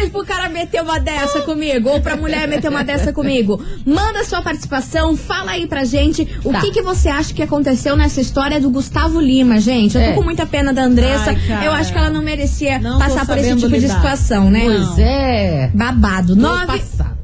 Fiz 0.00 0.08
pro 0.10 0.24
cara 0.24 0.48
meter 0.48 0.82
uma 0.82 0.98
dessa 0.98 1.40
comigo? 1.42 1.88
Ou 1.88 2.00
pra 2.00 2.16
mulher 2.16 2.48
meter 2.48 2.68
uma 2.68 2.82
dessa 2.84 3.12
comigo? 3.12 3.62
Manda 3.86 4.24
sua 4.24 4.42
participação, 4.42 5.16
fala 5.16 5.52
aí 5.52 5.66
pra 5.66 5.84
gente 5.84 6.26
o 6.44 6.52
Tá. 6.52 6.60
que, 6.60 6.70
que 6.72 6.82
você 6.82 7.08
acha 7.08 7.32
que 7.32 7.42
aconteceu 7.42 7.96
nessa 7.96 8.20
história 8.20 8.60
do 8.60 8.70
Gustavo 8.70 9.20
Lima, 9.20 9.60
gente. 9.60 9.96
Eu 9.96 10.02
tô 10.04 10.10
É. 10.10 10.12
com 10.14 10.22
muita 10.22 10.46
pena 10.46 10.72
da 10.72 10.82
Andressa. 10.84 11.30
Ai, 11.30 11.66
eu 11.66 11.72
acho 11.72 11.92
que 11.92 11.98
ela 11.98 12.10
não 12.10 12.22
merecia 12.22 12.78
Não 12.78 12.98
passar 12.98 13.26
por 13.26 13.38
esse 13.38 13.54
tipo 13.56 13.68
de 13.68 13.78
lidar. 13.80 13.94
situação, 13.96 14.50
né? 14.50 14.60
Pois 14.64 14.98
é. 14.98 15.70
Babado. 15.74 16.34
Tô 16.36 16.42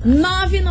9 0.04 0.60
passada. 0.60 0.70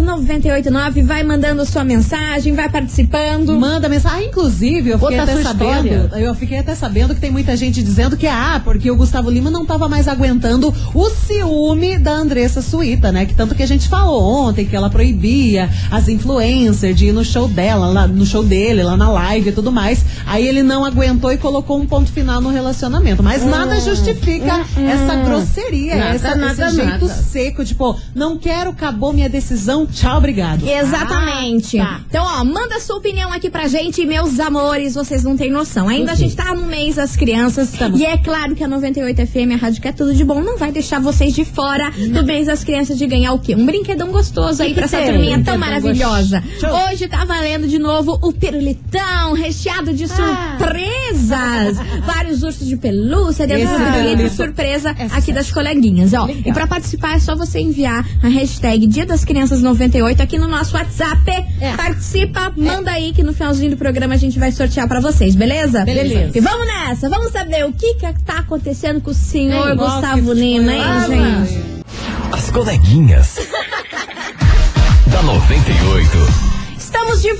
9989 0.00 1.02
vai 1.02 1.24
mandando 1.24 1.64
sua 1.64 1.84
mensagem, 1.84 2.54
vai 2.54 2.68
participando. 2.68 3.58
Manda 3.58 3.88
mensagem. 3.88 4.18
Ah, 4.18 4.24
inclusive, 4.24 4.90
eu 4.90 4.98
fiquei 4.98 5.18
a 5.18 5.22
até 5.22 5.42
sabendo. 5.42 5.88
história. 5.88 6.10
Eu 6.20 6.34
fiquei 6.34 6.58
até 6.58 6.74
sabendo 6.74 7.14
que 7.14 7.20
tem 7.20 7.30
muita 7.30 7.56
gente 7.56 7.82
dizendo 7.82 8.16
que 8.16 8.26
ah, 8.26 8.60
porque 8.62 8.90
o 8.90 8.96
Gustavo 8.96 9.30
Lima 9.30 9.50
não 9.50 9.64
tava 9.64 9.88
mais 9.88 10.06
aguentando 10.08 10.74
o 10.94 11.10
ciúme 11.10 11.98
da 11.98 12.12
Andressa 12.12 12.62
Suíta, 12.62 13.10
né? 13.10 13.26
Que 13.26 13.34
tanto 13.34 13.54
que 13.54 13.62
a 13.62 13.66
gente 13.66 13.88
falou 13.88 14.22
ontem 14.22 14.66
que 14.66 14.76
ela 14.76 14.90
proibia 14.90 15.68
as 15.90 16.08
influencers 16.08 16.96
de 16.96 17.06
ir 17.06 17.12
no 17.12 17.24
show 17.24 17.48
dela, 17.48 17.86
lá, 17.88 18.06
no 18.06 18.26
show 18.26 18.42
dele, 18.42 18.82
lá 18.82 18.96
na 18.96 19.08
live 19.10 19.48
e 19.48 19.52
tudo 19.52 19.72
mais. 19.72 20.04
Aí 20.26 20.46
ele 20.46 20.62
não 20.62 20.84
aguentou 20.84 21.32
e 21.32 21.36
colocou 21.36 21.78
um 21.78 21.86
ponto 21.86 22.10
final 22.12 22.40
no 22.40 22.50
relacionamento. 22.50 23.22
Mas 23.22 23.44
nada 23.44 23.80
justifica 23.80 24.64
essa 24.76 25.16
grosseria, 25.16 25.96
Nada, 25.96 26.14
essa, 26.14 26.34
nada, 26.34 26.66
esse 26.66 26.76
jeito 26.76 27.06
nada. 27.06 27.13
Seco, 27.14 27.64
tipo, 27.64 27.98
não 28.14 28.36
quero, 28.38 28.70
acabou 28.70 29.12
minha 29.12 29.28
decisão, 29.28 29.86
tchau, 29.86 30.18
obrigado. 30.18 30.66
Exatamente. 30.68 31.78
Ah, 31.78 31.84
tá. 31.86 32.00
Então, 32.08 32.24
ó, 32.24 32.44
manda 32.44 32.80
sua 32.80 32.96
opinião 32.96 33.32
aqui 33.32 33.48
pra 33.50 33.66
gente, 33.68 34.04
meus 34.06 34.38
amores, 34.40 34.94
vocês 34.94 35.22
não 35.24 35.36
têm 35.36 35.50
noção. 35.50 35.88
Ainda 35.88 36.12
a 36.12 36.14
gente 36.14 36.34
tá 36.36 36.54
no 36.54 36.66
mês 36.66 36.96
das 36.96 37.16
crianças. 37.16 37.72
Estamos. 37.72 37.98
E 38.00 38.04
é 38.04 38.16
claro 38.18 38.54
que 38.54 38.62
a 38.64 38.68
98 38.68 39.26
FM, 39.26 39.52
a 39.54 39.56
rádio 39.56 39.80
que 39.82 39.88
é 39.88 39.92
tudo 39.92 40.14
de 40.14 40.24
bom, 40.24 40.40
não 40.40 40.56
vai 40.58 40.70
deixar 40.72 41.00
vocês 41.00 41.34
de 41.34 41.44
fora 41.44 41.90
do 41.90 42.24
mês 42.24 42.46
das 42.46 42.64
crianças 42.64 42.96
de 42.98 43.06
ganhar 43.06 43.32
o 43.32 43.38
quê? 43.38 43.54
Um 43.54 43.66
brinquedão 43.66 44.10
gostoso 44.12 44.62
aí 44.62 44.68
Que 44.70 44.74
pra 44.74 44.88
que 44.88 44.94
essa 44.96 45.04
turminha 45.10 45.42
tão 45.42 45.58
maravilhosa. 45.58 46.40
gostoso. 46.40 46.74
Hoje 46.90 47.08
tá 47.08 47.24
valendo 47.24 47.66
de 47.66 47.78
novo 47.78 48.18
o 48.22 48.32
pirulitão 48.32 49.32
recheado 49.34 49.92
de 49.92 50.04
Ah. 50.04 50.56
surpresas. 50.58 51.76
Vários 52.04 52.42
ursos 52.42 52.66
de 52.66 52.76
pelúcia, 52.76 53.46
dentro 53.46 53.74
do 54.16 54.30
surpresa 54.30 54.94
é 54.98 55.04
aqui 55.16 55.32
das 55.32 55.50
coleguinhas, 55.50 56.12
ó. 56.14 56.24
Legal. 56.24 56.42
E 56.46 56.52
pra 56.52 56.66
participar 56.66 57.03
é 57.12 57.18
só 57.18 57.36
você 57.36 57.60
enviar 57.60 58.06
a 58.22 58.28
hashtag 58.28 58.86
Dia 58.86 59.06
das 59.06 59.24
Crianças 59.24 59.60
98 59.62 60.22
aqui 60.22 60.38
no 60.38 60.48
nosso 60.48 60.76
WhatsApp. 60.76 61.30
É. 61.60 61.76
Participa, 61.76 62.52
manda 62.56 62.90
aí 62.90 63.12
que 63.12 63.22
no 63.22 63.32
finalzinho 63.32 63.70
do 63.70 63.76
programa 63.76 64.14
a 64.14 64.18
gente 64.18 64.38
vai 64.38 64.50
sortear 64.52 64.88
pra 64.88 65.00
vocês, 65.00 65.34
beleza? 65.34 65.84
Beleza. 65.84 66.36
E 66.36 66.40
vamos 66.40 66.66
nessa, 66.66 67.08
vamos 67.08 67.32
saber 67.32 67.64
o 67.64 67.72
que 67.72 67.94
que 67.94 68.12
tá 68.24 68.38
acontecendo 68.38 69.00
com 69.00 69.10
o 69.10 69.14
senhor 69.14 69.70
Ei, 69.70 69.76
Gustavo 69.76 70.32
Lima, 70.32 70.72
hein, 70.72 70.82
gente? 71.08 71.84
As 72.32 72.50
coleguinhas. 72.50 73.38
da 75.06 75.22
98. 75.22 76.43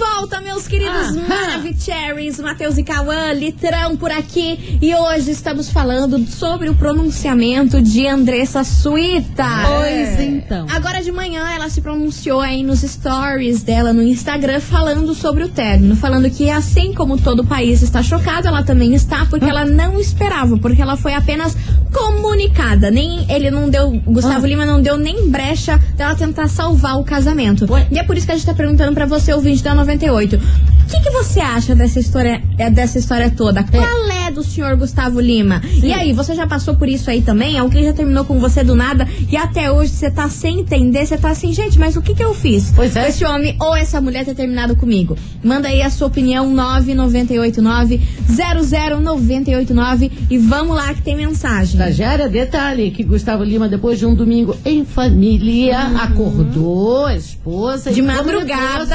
Volta, 0.04 0.40
meus 0.40 0.68
queridos 0.68 1.16
Aham. 1.16 1.28
Maravicheries, 1.28 2.38
Matheus 2.38 2.76
e 2.76 2.82
Cauã, 2.82 3.32
Litrão 3.32 3.96
por 3.96 4.10
aqui. 4.10 4.78
E 4.80 4.94
hoje 4.94 5.30
estamos 5.30 5.70
falando 5.70 6.26
sobre 6.26 6.68
o 6.68 6.74
pronunciamento 6.74 7.80
de 7.80 8.06
Andressa 8.06 8.62
Suíta. 8.64 9.44
Pois 9.66 10.20
então. 10.20 10.66
Agora 10.70 11.02
de 11.02 11.10
manhã 11.10 11.50
ela 11.50 11.70
se 11.70 11.80
pronunciou 11.80 12.40
aí 12.40 12.62
nos 12.62 12.80
stories 12.80 13.62
dela 13.62 13.94
no 13.94 14.02
Instagram 14.02 14.60
falando 14.60 15.14
sobre 15.14 15.44
o 15.44 15.48
término, 15.48 15.96
falando 15.96 16.30
que 16.30 16.50
assim 16.50 16.92
como 16.92 17.18
todo 17.18 17.40
o 17.40 17.46
país 17.46 17.80
está 17.80 18.02
chocado, 18.02 18.46
ela 18.46 18.62
também 18.62 18.94
está 18.94 19.24
porque 19.24 19.46
ela 19.46 19.64
não 19.64 19.98
esperava, 19.98 20.58
porque 20.58 20.82
ela 20.82 20.96
foi 20.96 21.14
apenas 21.14 21.56
comunicada. 21.92 22.90
Nem 22.90 23.24
ele 23.32 23.50
não 23.50 23.70
deu, 23.70 23.90
Gustavo 24.06 24.46
Lima 24.46 24.66
não 24.66 24.82
deu 24.82 24.98
nem 24.98 25.30
brecha 25.30 25.78
dela 25.96 26.14
tentar 26.14 26.48
salvar 26.48 26.98
o 26.98 27.04
casamento. 27.04 27.66
E 27.90 27.98
é 27.98 28.02
por 28.02 28.16
isso 28.16 28.26
que 28.26 28.32
a 28.32 28.36
gente 28.36 28.46
tá 28.46 28.54
perguntando 28.54 28.92
pra 28.92 29.06
você, 29.06 29.32
ouvinte 29.32 29.62
da 29.62 29.74
98. 29.98 30.73
O 30.94 30.96
que, 30.96 31.02
que 31.02 31.10
você 31.10 31.40
acha 31.40 31.74
dessa 31.74 31.98
história, 31.98 32.40
é, 32.56 32.70
dessa 32.70 32.98
história 33.00 33.28
toda? 33.28 33.64
Qual 33.64 34.10
é 34.10 34.30
do 34.30 34.44
senhor 34.44 34.76
Gustavo 34.76 35.18
Lima? 35.20 35.60
E 35.82 35.92
aí, 35.92 36.12
você 36.12 36.36
já 36.36 36.46
passou 36.46 36.76
por 36.76 36.88
isso 36.88 37.10
aí 37.10 37.20
também? 37.20 37.58
Alguém 37.58 37.84
já 37.84 37.92
terminou 37.92 38.24
com 38.24 38.38
você 38.38 38.62
do 38.62 38.76
nada 38.76 39.06
e 39.28 39.36
até 39.36 39.72
hoje 39.72 39.90
você 39.90 40.08
tá 40.08 40.28
sem 40.28 40.60
entender, 40.60 41.04
você 41.04 41.18
tá 41.18 41.30
assim, 41.30 41.52
gente, 41.52 41.78
mas 41.80 41.96
o 41.96 42.02
que 42.02 42.14
que 42.14 42.22
eu 42.22 42.32
fiz? 42.32 42.72
Pois 42.74 42.94
é. 42.94 43.08
Esse 43.08 43.24
homem 43.24 43.56
ou 43.60 43.74
essa 43.74 44.00
mulher 44.00 44.24
ter 44.24 44.34
terminado 44.36 44.76
comigo? 44.76 45.16
Manda 45.42 45.66
aí 45.68 45.82
a 45.82 45.90
sua 45.90 46.06
opinião, 46.06 46.48
9989 46.48 48.00
00989 48.28 50.12
e 50.30 50.38
vamos 50.38 50.76
lá 50.76 50.94
que 50.94 51.02
tem 51.02 51.16
mensagem. 51.16 51.74
Estagiária, 51.74 52.28
detalhe 52.28 52.92
que 52.92 53.02
Gustavo 53.02 53.42
Lima, 53.42 53.68
depois 53.68 53.98
de 53.98 54.06
um 54.06 54.14
domingo 54.14 54.56
em 54.64 54.84
família, 54.84 55.78
acordou 56.00 57.06
a 57.06 57.16
esposa 57.16 57.90
De 57.90 58.00
madrugada. 58.00 58.86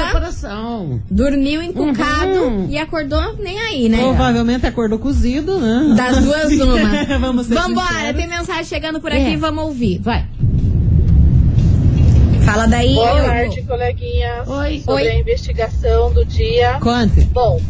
comunicou 1.70 1.89
a 1.89 1.89
encucado 1.90 2.30
Uhum. 2.44 2.66
e 2.68 2.78
acordou 2.78 3.34
nem 3.38 3.58
aí, 3.58 3.88
né? 3.88 3.98
Provavelmente 3.98 4.66
acordou 4.66 4.98
cozido, 4.98 5.58
né? 5.58 5.94
Das 5.96 6.18
duas, 6.24 6.52
uma. 6.52 7.18
Vamos 7.20 7.46
ser 7.46 7.54
Vambora, 7.54 7.86
sinceros. 7.88 8.16
tem 8.16 8.28
mensagem 8.28 8.64
chegando 8.64 9.00
por 9.00 9.10
aqui, 9.12 9.34
É. 9.34 9.36
vamos 9.36 9.64
ouvir. 9.64 9.98
Vai. 10.00 10.26
Fala 12.44 12.66
daí. 12.66 12.94
Boa 12.94 13.18
eu- 13.18 13.24
tarde, 13.24 13.62
coleguinhas. 13.62 14.48
Oi. 14.48 14.80
Sobre 14.84 15.02
Oi. 15.04 15.08
a 15.08 15.18
investigação 15.18 16.12
do 16.12 16.24
dia. 16.24 16.78
Conte. 16.80 17.20
Bom, 17.32 17.60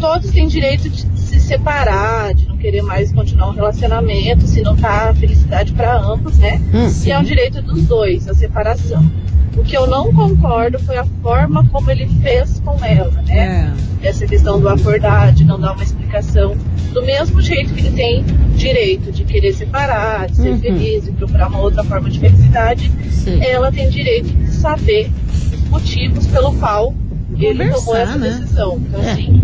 todos 0.00 0.30
têm 0.30 0.48
direito 0.48 0.88
de 0.88 1.06
se 1.20 1.38
separar, 1.38 2.34
de 2.34 2.48
não 2.48 2.56
querer 2.56 2.82
mais 2.82 3.12
continuar 3.12 3.48
um 3.50 3.52
relacionamento, 3.52 4.46
se 4.46 4.62
não 4.62 4.74
tá 4.76 5.14
felicidade 5.14 5.72
para 5.72 5.96
ambos, 5.98 6.36
né? 6.38 6.60
Hum. 6.74 6.90
E 7.06 7.10
é 7.10 7.18
um 7.18 7.22
direito 7.22 7.62
dos 7.62 7.82
dois, 7.84 8.26
a 8.28 8.34
separação. 8.34 9.08
O 9.56 9.62
que 9.64 9.76
eu 9.76 9.86
não 9.86 10.12
concordo 10.12 10.78
foi 10.78 10.96
a 10.96 11.04
forma 11.22 11.64
como 11.70 11.90
ele 11.90 12.06
fez 12.22 12.60
com 12.64 12.82
ela, 12.84 13.10
né? 13.26 13.72
É. 14.02 14.08
Essa 14.08 14.26
questão 14.26 14.60
do 14.60 14.68
acordar, 14.68 15.32
de 15.32 15.44
não 15.44 15.60
dar 15.60 15.72
uma 15.74 15.82
explicação. 15.82 16.56
Do 16.92 17.02
mesmo 17.02 17.40
jeito 17.42 17.74
que 17.74 17.80
ele 17.80 17.90
tem 17.90 18.24
direito 18.56 19.12
de 19.12 19.24
querer 19.24 19.52
separar, 19.52 20.28
de 20.28 20.36
ser 20.36 20.50
Uhum. 20.50 20.58
feliz, 20.60 21.04
de 21.04 21.12
procurar 21.12 21.48
uma 21.48 21.58
outra 21.60 21.84
forma 21.84 22.08
de 22.08 22.18
felicidade, 22.18 22.90
Sim. 23.10 23.42
ela 23.44 23.70
tem 23.70 23.88
direito 23.90 24.28
de 24.28 24.50
saber 24.50 25.10
os 25.52 25.68
motivos 25.68 26.26
pelo 26.28 26.52
qual 26.54 26.94
ele 27.38 27.68
tomou 27.70 27.96
essa 27.96 28.16
né? 28.16 28.28
decisão. 28.28 28.78
Então, 28.88 29.02
É. 29.02 29.12
assim, 29.12 29.42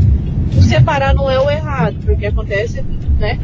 o 0.57 0.63
separar 0.63 1.15
não 1.15 1.31
é 1.31 1.39
o 1.39 1.51
errado, 1.51 1.97
porque 2.05 2.27
acontece, 2.27 2.83
né, 3.19 3.39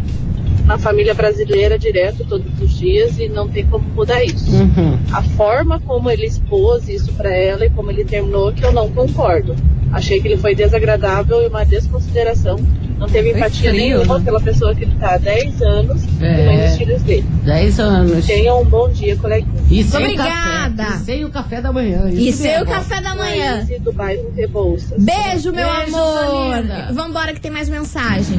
na 0.64 0.78
família 0.78 1.12
brasileira 1.14 1.78
direto, 1.78 2.25
todos 2.25 2.47
os 2.61 2.78
dias, 2.78 3.19
e 3.19 3.28
não 3.28 3.49
tem 3.49 3.66
como 3.66 3.85
mudar 3.95 4.23
isso. 4.25 4.50
Uhum. 4.54 4.99
A 5.12 5.23
forma 5.23 5.81
como 5.81 6.11
ele 6.11 6.26
expôs 6.26 6.88
isso 6.88 7.12
pra 7.14 7.35
ela 7.35 7.66
e 7.66 7.71
como 7.71 7.90
ele 7.90 8.04
terminou, 8.04 8.52
que 8.52 8.64
eu 8.64 8.73
não 8.73 8.88
concordo. 8.90 9.54
Achei 9.92 10.21
que 10.23 10.28
ele 10.28 10.38
foi 10.38 10.54
desagradável 10.54 11.42
e 11.42 11.49
uma 11.49 11.64
desconsideração. 11.64 12.57
Não 12.99 13.09
teve 13.09 13.31
Foi 13.31 13.40
empatia 13.40 13.71
frio, 13.71 13.97
nenhuma 13.99 14.19
né? 14.19 14.25
pela 14.25 14.40
pessoa 14.40 14.75
que 14.75 14.85
ele 14.85 14.95
tá 14.95 15.14
há 15.14 15.19
10 15.19 15.61
anos 15.61 16.02
É. 16.21 16.40
e 16.42 16.47
mãe 16.47 16.66
dos 16.69 16.76
filhos 16.78 17.02
dele. 17.02 17.25
10 17.45 17.81
anos. 17.81 18.25
Tenham 18.26 18.62
um 18.62 18.64
bom 18.64 18.88
dia, 18.88 19.16
coleguinha. 19.16 19.52
E 19.69 19.83
sem 19.83 20.00
Obrigada. 20.04 20.31
o 20.73 20.76
café. 20.87 20.97
E 20.97 21.04
sem 21.04 21.25
o 21.25 21.31
café 21.31 21.61
da 21.61 21.73
manhã. 21.73 22.09
E 22.11 22.28
Isso 22.28 22.42
seu 22.42 22.50
é 22.52 22.64
bom. 22.64 22.71
café 22.71 23.00
da 23.02 23.14
manhã. 23.16 23.64
Laís 23.69 23.81
do 23.83 23.92
bairro 23.92 24.31
Rebouças. 24.37 25.02
Beijo, 25.02 25.52
meu 25.52 25.66
Beijo, 25.69 25.97
amor. 25.97 26.57
linda. 26.62 26.88
Vambora 26.92 27.35
que 27.35 27.40
tem 27.40 27.50
mais 27.50 27.69
mensagem. 27.69 28.38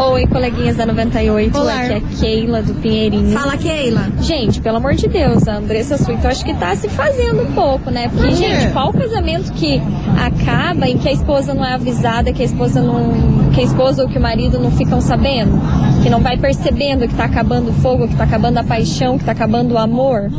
Oi, 0.00 0.28
coleguinhas 0.28 0.76
da 0.76 0.86
98, 0.86 1.58
Olá. 1.58 1.74
aqui 1.74 1.92
é 1.92 2.00
Keila 2.20 2.62
do 2.62 2.72
Pinheirinho. 2.74 3.32
Fala, 3.32 3.56
Keila. 3.56 4.08
Gente, 4.20 4.60
pelo 4.60 4.76
amor 4.76 4.94
de 4.94 5.08
Deus, 5.08 5.48
a 5.48 5.56
Andressa 5.56 5.98
Suíta 5.98 6.28
eu 6.28 6.30
acho 6.30 6.44
que 6.44 6.54
tá 6.54 6.76
se 6.76 6.88
fazendo 6.88 7.42
um 7.42 7.52
pouco, 7.52 7.90
né? 7.90 8.08
Porque, 8.08 8.30
gente, 8.30 8.72
qual 8.72 8.92
casamento 8.92 9.52
que 9.54 9.82
acaba 10.16 10.88
em 10.88 10.98
que 10.98 11.08
a 11.08 11.12
esposa 11.12 11.52
não 11.52 11.64
é 11.64 11.74
avisada, 11.74 12.32
que 12.32 12.42
a 12.42 12.44
esposa 12.44 12.80
não. 12.80 13.50
que 13.52 13.60
a 13.60 13.64
esposa 13.64 14.04
ou 14.04 14.08
que 14.08 14.16
o 14.16 14.22
marido 14.22 14.60
não 14.60 14.70
ficam 14.70 15.00
sabendo? 15.00 15.58
Que 16.00 16.08
não 16.08 16.20
vai 16.20 16.36
percebendo 16.36 17.08
que 17.08 17.14
tá 17.14 17.24
acabando 17.24 17.70
o 17.70 17.72
fogo, 17.72 18.06
que 18.06 18.14
tá 18.14 18.22
acabando 18.22 18.58
a 18.58 18.62
paixão, 18.62 19.18
que 19.18 19.24
tá 19.24 19.32
acabando 19.32 19.72
o 19.72 19.78
amor? 19.78 20.30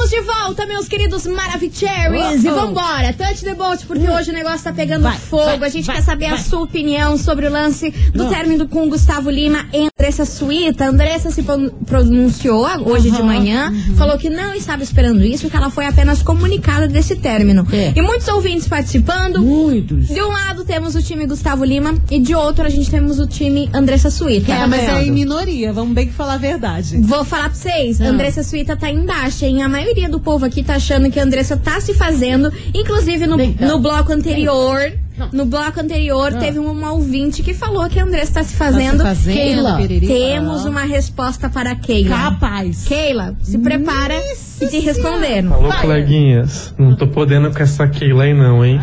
Estamos 0.02 0.10
de 0.12 0.22
volta, 0.22 0.66
meus 0.66 0.88
queridos 0.88 1.26
Maravicheries. 1.28 2.44
E 2.46 2.48
Oh, 2.50 2.54
oh. 2.54 2.56
vambora, 2.68 3.12
touch 3.14 3.44
the 3.44 3.54
boat, 3.54 3.86
porque 3.86 4.10
hoje 4.10 4.30
o 4.30 4.34
negócio 4.34 4.64
tá 4.64 4.72
pegando 4.72 5.04
Vai, 5.04 5.18
fogo. 5.18 5.44
vai, 5.60 5.68
a 5.68 5.70
gente 5.70 5.86
vai, 5.88 5.98
quer 5.98 6.02
saber 6.04 6.28
a 6.28 6.38
sua 6.38 6.62
opinião 6.62 7.18
sobre 7.18 7.46
o 7.48 7.52
lance 7.52 7.90
do 8.14 8.24
Não. 8.24 8.30
término 8.30 8.66
com 8.70 8.86
o 8.86 8.90
Gustavo 8.90 9.30
Lima 9.30 9.66
e 9.74 9.90
Andressa 10.00 10.24
Suíta. 10.26 10.86
A 10.86 10.88
Andressa 10.88 11.32
se 11.32 11.44
pron- 11.44 11.70
pronunciou 11.86 12.66
hoje 12.90 13.12
de 13.12 13.22
manhã, 13.22 13.72
uhum. 13.72 13.96
falou 13.98 14.18
que 14.18 14.30
não 14.30 14.54
estava 14.54 14.82
esperando 14.82 15.22
isso, 15.24 15.50
que 15.50 15.58
ela 15.58 15.70
foi 15.70 15.86
apenas 15.86 16.22
comunicada 16.24 16.88
desse 16.88 17.18
término. 17.18 17.68
É. 17.72 17.92
E 17.94 18.02
muitos 18.02 18.28
ouvintes 18.30 18.70
participando. 18.70 19.42
Muitos. 19.42 20.08
De 20.08 20.22
um 20.22 20.30
lado 20.30 20.64
temos 20.64 20.96
o 20.96 21.04
time 21.04 21.26
Gustavo 21.26 21.66
Lima 21.66 21.94
e 22.10 22.20
de 22.22 22.34
outro 22.34 22.66
a 22.66 22.70
gente 22.70 22.90
temos 22.90 23.20
o 23.20 23.28
time 23.28 23.70
Andressa 23.74 24.10
Suíta. 24.10 24.54
É, 24.54 24.66
mas 24.66 24.82
é 24.82 24.94
vendo? 24.94 25.08
em 25.08 25.12
minoria, 25.12 25.74
vamos 25.74 25.94
bem 25.94 26.08
que 26.08 26.14
falar 26.14 26.36
a 26.36 26.38
verdade. 26.38 26.98
Vou 27.02 27.26
falar 27.26 27.50
pra 27.50 27.54
vocês, 27.60 28.00
Ah. 28.00 28.06
Andressa 28.06 28.44
Suíta 28.44 28.78
tá 28.78 28.90
embaixo, 28.90 29.44
hein? 29.44 29.62
A 29.62 29.68
maioria 29.68 29.89
do 30.10 30.20
povo 30.20 30.46
aqui 30.46 30.64
tá 30.64 30.76
achando 30.76 31.10
que 31.12 31.20
a 31.20 31.24
Andressa 31.24 31.58
tá 31.58 31.80
se 31.82 31.94
fazendo. 31.94 32.52
Inclusive, 32.74 33.26
no, 33.28 33.40
Então. 33.42 33.68
no 33.68 33.80
bloco 33.80 34.12
anterior. 34.14 34.80
Não. 35.18 35.30
No 35.34 35.46
bloco 35.46 35.80
anterior, 35.82 36.32
Ah. 36.34 36.38
teve 36.40 36.60
uma 36.60 36.94
ouvinte 36.94 37.44
que 37.44 37.54
falou 37.54 37.90
que 37.90 38.00
a 38.00 38.04
Andressa 38.04 38.36
tá 38.36 38.44
se 38.44 38.56
fazendo. 38.56 39.04
Tá 39.04 39.14
se 39.14 39.26
fazendo, 39.26 39.36
Keila, 39.78 39.78
Temos 40.08 40.64
uma 40.66 40.84
resposta 40.84 41.50
para 41.50 41.72
a 41.72 41.76
Keila. 41.76 42.16
Capaz. 42.16 42.86
Keila, 42.86 43.36
se 43.42 43.58
prepara 43.58 44.14
e 44.62 44.68
te 44.68 44.80
responderam. 44.80 45.54
Alô, 45.54 45.70
coleguinhas. 45.82 46.74
Não 46.78 46.96
tô 46.96 47.06
podendo 47.08 47.52
com 47.52 47.62
essa 47.62 47.86
Keila 47.88 48.24
aí 48.24 48.34
não, 48.34 48.64
hein? 48.64 48.80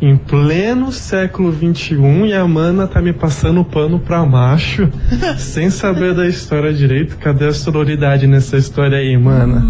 Em 0.00 0.16
pleno 0.16 0.90
século 0.92 1.52
XXI 1.52 1.96
e 2.28 2.32
a 2.32 2.46
mana 2.48 2.86
tá 2.86 3.02
me 3.02 3.12
passando 3.12 3.62
pano 3.64 3.98
pra 3.98 4.24
macho, 4.24 4.88
sem 5.36 5.68
saber 5.70 6.14
da 6.14 6.26
história 6.26 6.72
direito. 6.72 7.18
Cadê 7.18 7.48
a 7.48 7.52
sororidade 7.52 8.26
nessa 8.26 8.56
história 8.56 8.96
aí, 8.96 9.14
mana? 9.18 9.60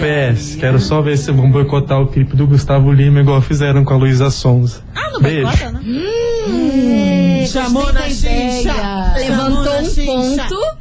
PS, 0.00 0.56
quero 0.56 0.78
só 0.80 1.00
ver 1.02 1.16
se 1.18 1.30
vão 1.30 1.50
boicotar 1.50 2.00
o 2.00 2.06
clipe 2.08 2.36
do 2.36 2.46
Gustavo 2.46 2.90
Lima 2.92 3.20
igual 3.20 3.40
fizeram 3.42 3.84
com 3.84 3.94
a 3.94 3.96
Luísa 3.96 4.30
Sonza. 4.30 4.80
Ah, 4.94 5.10
não 5.12 5.20
Beijo. 5.20 5.42
boicota, 5.46 5.72
né? 5.72 5.80
Hum, 5.84 7.44
Chamou 7.46 7.82
gostei 7.92 8.00
na 8.00 8.08
ideia. 8.08 9.14
Levantou 9.16 9.64
na 9.64 9.78
um 9.80 10.06
ponto 10.06 10.76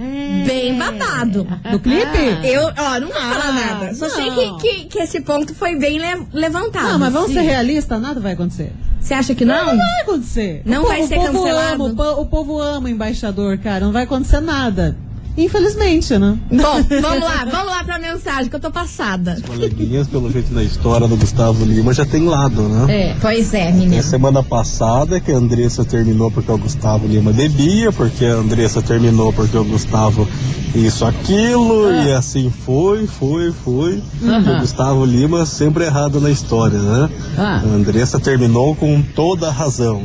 bem 0.46 0.78
babado. 0.78 1.48
Do 1.72 1.80
clipe? 1.80 2.18
Eu, 2.44 2.64
ó, 2.78 3.00
não 3.00 3.08
vou 3.08 3.16
falar 3.18 3.50
Ah, 3.50 3.52
nada. 3.52 3.94
Só 3.96 4.10
sei 4.10 4.30
que, 4.32 4.58
que, 4.58 4.86
que 4.86 5.00
esse 5.00 5.22
ponto 5.22 5.54
foi 5.56 5.76
bem 5.78 6.00
le- 6.00 6.28
levantado. 6.34 6.90
Não, 6.90 7.00
mas 7.00 7.14
vamos 7.14 7.30
Sim. 7.30 7.36
ser 7.36 7.42
realistas, 7.42 8.02
nada 8.02 8.20
vai 8.20 8.34
acontecer. 8.34 8.72
Você 9.00 9.14
acha 9.14 9.34
que 9.34 9.46
não? 9.46 9.66
Não 9.68 9.78
vai 9.78 10.02
acontecer. 10.02 10.62
Não 10.66 10.84
o 10.84 10.88
vai 10.88 10.98
povo, 10.98 11.08
ser 11.10 11.16
o 11.18 11.22
povo 11.22 11.34
cancelado? 11.40 11.74
Ama, 11.74 11.86
o, 11.86 11.96
po- 11.96 12.22
o 12.22 12.26
povo 12.26 12.62
ama 12.62 12.86
o 12.88 12.90
embaixador, 12.90 13.58
cara. 13.58 13.86
Não 13.86 13.92
vai 13.94 14.04
acontecer 14.04 14.42
nada. 14.42 14.96
Infelizmente, 15.38 16.18
né? 16.18 16.38
Bom, 16.52 16.84
vamos 17.02 17.24
lá, 17.24 17.46
vamos 17.50 17.68
lá 17.68 17.84
pra 17.84 17.98
mensagem 18.00 18.50
que 18.50 18.56
eu 18.56 18.60
tô 18.60 18.70
passada. 18.72 19.38
Coleguinhas, 19.48 20.08
pelo 20.08 20.30
jeito 20.32 20.54
da 20.54 20.64
história 20.64 21.08
do 21.08 21.16
Gustavo 21.16 21.64
Lima, 21.64 21.94
já 21.94 22.06
tem 22.06 22.26
lado, 22.28 22.62
né? 22.64 23.12
É. 23.12 23.16
Pois 23.22 23.54
é, 23.54 23.70
É 23.70 23.72
menina. 23.72 24.02
semana 24.04 24.44
passada 24.44 25.20
que 25.20 25.32
a 25.32 25.38
Andressa 25.38 25.86
terminou 25.86 26.30
porque 26.30 26.52
o 26.52 26.58
Gustavo 26.58 27.08
Lima 27.08 27.32
bebia, 27.32 27.92
porque 27.92 28.26
a 28.26 28.34
Andressa 28.34 28.82
terminou 28.82 29.32
porque 29.32 29.58
o 29.58 29.64
Gustavo 29.64 30.28
isso, 30.76 31.04
aquilo, 31.06 31.92
e 31.92 32.12
assim 32.12 32.52
foi, 32.52 33.08
foi, 33.08 33.52
foi. 33.52 34.04
Aham. 34.24 34.58
O 34.58 34.60
Gustavo 34.60 35.06
Lima 35.06 35.46
sempre 35.46 35.86
errado 35.86 36.20
na 36.20 36.30
história, 36.30 36.78
né? 36.80 37.10
Ah. 37.38 37.62
A 37.64 37.68
Andressa 37.68 38.20
terminou 38.20 38.76
com 38.76 39.02
toda 39.02 39.48
a 39.48 39.52
razão. 39.52 40.04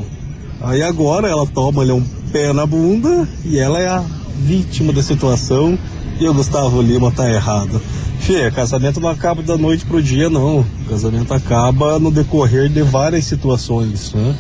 Aí 0.63 0.83
agora 0.83 1.29
ela 1.29 1.47
toma 1.47 1.83
ali 1.83 1.93
um 1.93 2.03
pé 2.33 2.53
na 2.53 2.65
bunda 2.65 3.29
e 3.45 3.59
ela 3.59 3.79
é 3.81 3.89
a 3.89 4.03
vítima 4.39 4.93
da 4.93 5.03
situação 5.03 5.79
e 6.21 6.29
o 6.29 6.35
Gustavo 6.35 6.81
Lima 6.81 7.11
tá 7.11 7.31
errado. 7.31 7.81
Fê, 8.21 8.51
casamento 8.51 9.01
não 9.01 9.09
acaba 9.09 9.43
da 9.43 9.57
noite 9.57 9.85
pro 9.85 10.03
dia, 10.03 10.31
não. 10.31 10.65
Casamento 10.89 11.35
acaba 11.35 11.99
no 11.99 12.11
decorrer 12.11 12.69
de 12.69 12.83
várias 12.83 13.25
situações, 13.25 14.13
né? 14.15 14.35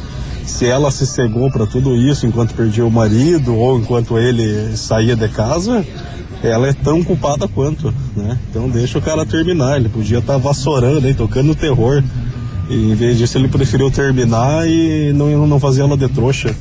Se 0.46 0.66
ela 0.66 0.90
se 0.90 1.06
cegou 1.06 1.50
para 1.50 1.66
tudo 1.66 1.96
isso 1.96 2.26
enquanto 2.26 2.54
perdia 2.54 2.84
o 2.84 2.90
marido 2.90 3.54
ou 3.54 3.78
enquanto 3.78 4.18
ele 4.18 4.76
saía 4.76 5.16
de 5.16 5.28
casa, 5.28 5.84
ela 6.42 6.68
é 6.68 6.72
tão 6.72 7.02
culpada 7.02 7.48
quanto, 7.48 7.92
né? 8.14 8.38
Então 8.50 8.68
deixa 8.68 8.98
o 8.98 9.02
cara 9.02 9.24
terminar. 9.24 9.76
Ele 9.76 9.88
podia 9.88 10.18
estar 10.18 10.36
vassourando 10.36 11.06
aí, 11.06 11.14
tocando 11.14 11.54
terror. 11.54 12.02
E 12.68 12.92
em 12.92 12.94
vez 12.94 13.18
disso 13.18 13.36
ele 13.36 13.48
preferiu 13.48 13.90
terminar 13.90 14.66
e 14.66 15.12
não, 15.12 15.46
não 15.46 15.60
fazer 15.60 15.82
ela 15.82 15.96
de 15.96 16.08
trouxa. 16.08 16.54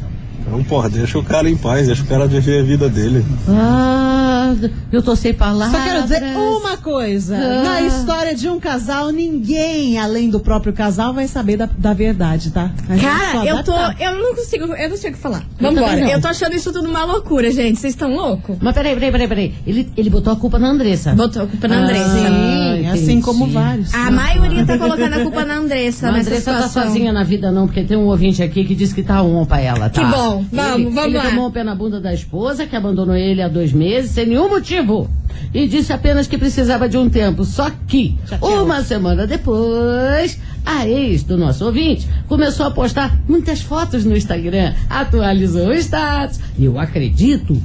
Então, 0.46 0.64
porra, 0.64 0.90
deixa 0.90 1.18
o 1.18 1.24
cara 1.24 1.50
em 1.50 1.56
paz, 1.58 1.88
deixa 1.88 2.04
o 2.04 2.06
cara 2.06 2.28
viver 2.28 2.60
a 2.60 2.64
vida 2.64 2.90
dele. 2.90 3.26
Ah, 3.48 4.54
eu 4.92 5.02
tô 5.02 5.16
sem 5.16 5.34
palavras. 5.34 5.72
Só 5.82 5.84
quero 5.88 6.04
dizer 6.04 6.22
uma 6.38 6.78
coisa. 6.78 7.36
Ah. 7.38 7.64
Na 7.64 7.82
história 7.82 8.36
de 8.36 8.48
um 8.50 8.60
casal, 8.60 9.10
ninguém, 9.12 9.98
além 9.98 10.30
do 10.30 10.40
próprio 10.40 10.74
casal, 10.74 11.14
vai 11.14 11.28
saber 11.28 11.58
da, 11.58 11.68
da 11.78 11.94
verdade, 11.94 12.52
tá? 12.52 12.72
Cara, 13.02 13.46
eu 13.46 13.64
tô. 13.64 13.74
Eu 14.00 14.18
não 14.18 14.36
consigo. 14.36 14.66
Eu 14.76 14.90
não 14.90 14.98
sei 14.98 15.10
o 15.12 15.14
que 15.14 15.20
falar. 15.20 15.44
Eu 15.60 15.72
Vambora. 15.74 15.96
não. 16.02 16.08
Eu 16.08 16.22
tô 16.22 16.28
achando 16.28 16.56
isso 16.56 16.72
tudo 16.72 16.90
uma 16.90 17.06
loucura, 17.06 17.50
gente. 17.52 17.80
Vocês 17.80 17.94
estão 17.94 18.14
loucos? 18.14 18.58
Mas 18.62 18.74
peraí, 18.74 18.94
peraí, 18.96 19.12
peraí, 19.12 19.28
peraí. 19.28 19.54
Ele, 19.66 19.92
ele 19.98 20.10
botou 20.10 20.34
a 20.34 20.36
culpa 20.36 20.60
na 20.60 20.70
Andressa. 20.70 21.14
Botou 21.16 21.44
a 21.44 21.48
culpa 21.48 21.68
na 21.68 21.76
Ah, 21.78 21.84
Andressa. 21.84 22.14
Sim, 22.18 22.88
assim 22.90 23.22
como 23.22 23.48
vários. 23.48 23.94
A 23.94 24.12
maioria 24.12 24.66
tá 24.66 24.78
colocando 24.78 25.14
a 25.14 25.20
culpa 25.22 25.46
na 25.46 25.56
Andressa 25.58 26.08
A 26.08 26.10
Andressa 26.12 26.52
tá 26.54 26.62
situação. 26.64 26.84
sozinha 26.84 27.12
na 27.14 27.24
vida, 27.24 27.52
não, 27.52 27.66
porque 27.66 27.84
tem 27.84 27.98
um 27.98 28.06
ouvinte 28.08 28.44
aqui 28.44 28.66
que 28.66 28.76
diz 28.76 28.92
que 28.94 29.02
tá 29.04 29.22
on 29.24 29.46
pra 29.46 29.60
ela, 29.62 29.90
tá? 29.90 30.02
Que 30.04 30.06
bom. 30.12 30.33
Vamos, 30.52 30.80
ele, 30.80 30.90
vamos 30.90 31.06
ele 31.06 31.18
lá. 31.18 31.30
tomou 31.30 31.48
o 31.48 31.52
pé 31.52 31.64
na 31.64 31.76
bunda 31.76 32.00
da 32.00 32.14
esposa, 32.14 32.66
que 32.66 32.76
abandonou 32.76 33.16
ele 33.16 33.42
há 33.42 33.48
dois 33.48 33.74
meses, 33.74 34.12
sem 34.12 34.26
nenhum 34.26 34.50
motivo. 34.50 35.10
E 35.54 35.68
disse 35.68 35.92
apenas 35.94 36.28
que 36.28 36.38
precisava 36.38 36.88
de 36.90 36.98
um 36.98 37.10
tempo. 37.10 37.44
Só 37.44 37.70
que, 37.88 38.18
uma 38.42 38.84
semana 38.84 39.28
depois, 39.28 40.40
a 40.66 40.88
ex 40.88 41.24
do 41.24 41.38
nosso 41.38 41.66
ouvinte 41.66 42.08
começou 42.28 42.66
a 42.66 42.72
postar 42.72 43.20
muitas 43.28 43.62
fotos 43.62 44.06
no 44.06 44.16
Instagram, 44.16 44.74
atualizou 44.90 45.68
o 45.68 45.74
status. 45.74 46.40
E 46.58 46.66
eu 46.66 46.80
acredito 46.80 47.62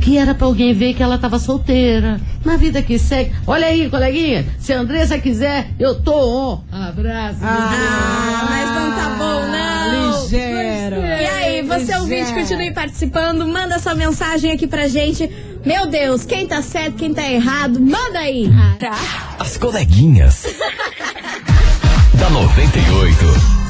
que 0.00 0.18
era 0.18 0.34
pra 0.34 0.46
alguém 0.46 0.74
ver 0.74 0.94
que 0.94 1.02
ela 1.02 1.16
tava 1.16 1.38
solteira. 1.38 2.20
Na 2.44 2.56
vida 2.56 2.82
que 2.82 2.98
segue. 2.98 3.32
Olha 3.46 3.66
aí, 3.66 3.88
coleguinha, 3.88 4.44
se 4.58 4.72
a 4.72 4.80
Andressa 4.80 5.18
quiser, 5.18 5.70
eu 5.78 5.94
tô 6.00 6.12
on. 6.12 6.60
Abraço. 6.72 7.38
Ah, 7.42 8.46
mas 8.50 8.68
não 8.68 8.90
tá 8.96 9.16
bom, 9.16 9.52
não. 9.52 9.71
Você 11.80 11.94
ouvinte, 11.96 12.32
continue 12.34 12.72
participando, 12.72 13.46
manda 13.46 13.78
sua 13.78 13.94
mensagem 13.94 14.52
aqui 14.52 14.66
pra 14.66 14.88
gente. 14.88 15.30
Meu 15.64 15.86
Deus, 15.86 16.24
quem 16.24 16.46
tá 16.46 16.60
certo, 16.60 16.96
quem 16.96 17.14
tá 17.14 17.28
errado, 17.30 17.80
manda 17.80 18.18
aí. 18.18 18.48
As 19.38 19.56
coleguinhas. 19.56 20.46
da 22.18 22.30
98. 22.30 23.61